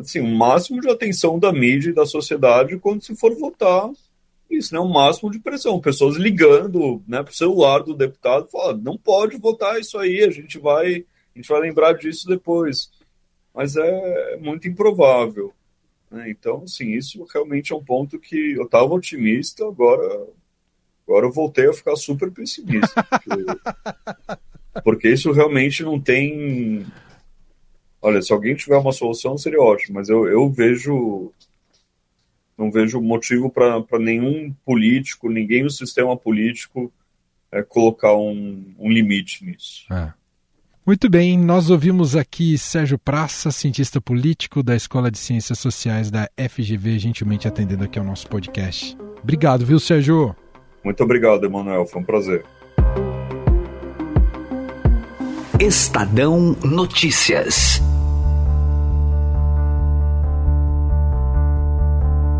assim, 0.00 0.20
um 0.20 0.34
máximo 0.34 0.80
de 0.80 0.90
atenção 0.90 1.38
da 1.38 1.52
mídia 1.52 1.90
e 1.90 1.94
da 1.94 2.04
sociedade 2.04 2.78
quando 2.78 3.02
se 3.02 3.14
for 3.14 3.34
votar. 3.36 3.88
Isso, 4.50 4.74
né? 4.74 4.80
Um 4.80 4.88
máximo 4.88 5.30
de 5.30 5.38
pressão. 5.38 5.80
Pessoas 5.80 6.16
ligando 6.16 7.00
né, 7.06 7.22
para 7.22 7.30
o 7.30 7.36
celular 7.36 7.84
do 7.84 7.94
deputado 7.94 8.48
falando, 8.50 8.82
não 8.82 8.98
pode 8.98 9.36
votar 9.36 9.78
isso 9.78 9.96
aí, 9.96 10.24
a 10.24 10.30
gente 10.30 10.58
vai 10.58 11.04
gente 11.40 11.48
vai 11.48 11.60
lembrar 11.60 11.94
disso 11.94 12.28
depois. 12.28 12.90
Mas 13.54 13.76
é 13.76 14.36
muito 14.36 14.68
improvável. 14.68 15.52
Né? 16.10 16.30
Então, 16.30 16.62
assim, 16.64 16.92
isso 16.92 17.26
realmente 17.32 17.72
é 17.72 17.76
um 17.76 17.84
ponto 17.84 18.18
que 18.18 18.52
eu 18.52 18.64
estava 18.64 18.92
otimista, 18.92 19.64
agora, 19.66 20.26
agora 21.06 21.26
eu 21.26 21.32
voltei 21.32 21.68
a 21.68 21.72
ficar 21.72 21.96
super 21.96 22.30
pessimista. 22.30 23.02
Porque, 23.02 24.82
porque 24.84 25.08
isso 25.08 25.32
realmente 25.32 25.82
não 25.82 26.00
tem. 26.00 26.86
Olha, 28.02 28.22
se 28.22 28.32
alguém 28.32 28.54
tiver 28.54 28.76
uma 28.76 28.92
solução, 28.92 29.36
seria 29.36 29.60
ótimo, 29.60 29.96
mas 29.96 30.08
eu, 30.08 30.28
eu 30.28 30.48
vejo. 30.50 31.32
Não 32.56 32.70
vejo 32.70 33.00
motivo 33.00 33.48
para 33.48 33.98
nenhum 33.98 34.52
político, 34.66 35.30
ninguém 35.30 35.62
no 35.62 35.70
sistema 35.70 36.14
político, 36.14 36.92
é, 37.50 37.62
colocar 37.62 38.14
um, 38.14 38.74
um 38.78 38.90
limite 38.92 39.42
nisso. 39.46 39.90
É. 39.90 40.12
Muito 40.90 41.08
bem, 41.08 41.38
nós 41.38 41.70
ouvimos 41.70 42.16
aqui 42.16 42.58
Sérgio 42.58 42.98
Praça, 42.98 43.52
cientista 43.52 44.00
político 44.00 44.60
da 44.60 44.74
Escola 44.74 45.08
de 45.08 45.18
Ciências 45.18 45.56
Sociais 45.60 46.10
da 46.10 46.28
FGV, 46.36 46.98
gentilmente 46.98 47.46
atendendo 47.46 47.84
aqui 47.84 47.96
ao 47.96 48.04
nosso 48.04 48.26
podcast. 48.26 48.98
Obrigado, 49.22 49.64
viu, 49.64 49.78
Sérgio? 49.78 50.34
Muito 50.82 51.00
obrigado, 51.04 51.44
Emanuel, 51.44 51.86
foi 51.86 52.02
um 52.02 52.04
prazer. 52.04 52.44
Estadão 55.60 56.56
Notícias. 56.64 57.80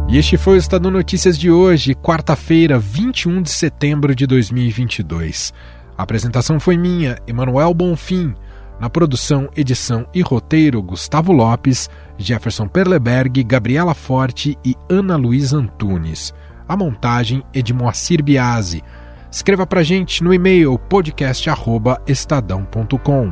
E 0.08 0.18
este 0.18 0.36
foi 0.36 0.54
o 0.54 0.56
Estadão 0.56 0.90
Notícias 0.90 1.38
de 1.38 1.52
hoje, 1.52 1.94
quarta-feira, 1.94 2.80
21 2.80 3.42
de 3.42 3.50
setembro 3.50 4.12
de 4.12 4.26
2022. 4.26 5.54
A 6.00 6.02
apresentação 6.02 6.58
foi 6.58 6.76
minha, 6.78 7.18
Emanuel 7.26 7.74
Bonfim. 7.74 8.34
Na 8.80 8.88
produção, 8.88 9.50
edição 9.54 10.06
e 10.14 10.22
roteiro, 10.22 10.82
Gustavo 10.82 11.30
Lopes, 11.30 11.90
Jefferson 12.16 12.66
Perleberg, 12.66 13.44
Gabriela 13.44 13.92
Forte 13.92 14.56
e 14.64 14.74
Ana 14.88 15.16
Luiz 15.16 15.52
Antunes. 15.52 16.32
A 16.66 16.74
montagem 16.74 17.42
é 17.52 17.60
de 17.60 17.74
Moacir 17.74 18.24
Biasi. 18.24 18.82
Escreva 19.30 19.66
pra 19.66 19.82
gente 19.82 20.24
no 20.24 20.32
e-mail 20.32 20.78
podcast@estadão.com. 20.78 23.30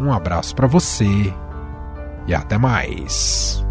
Um 0.00 0.12
abraço 0.12 0.54
para 0.54 0.68
você 0.68 1.34
e 2.28 2.32
até 2.32 2.56
mais. 2.56 3.66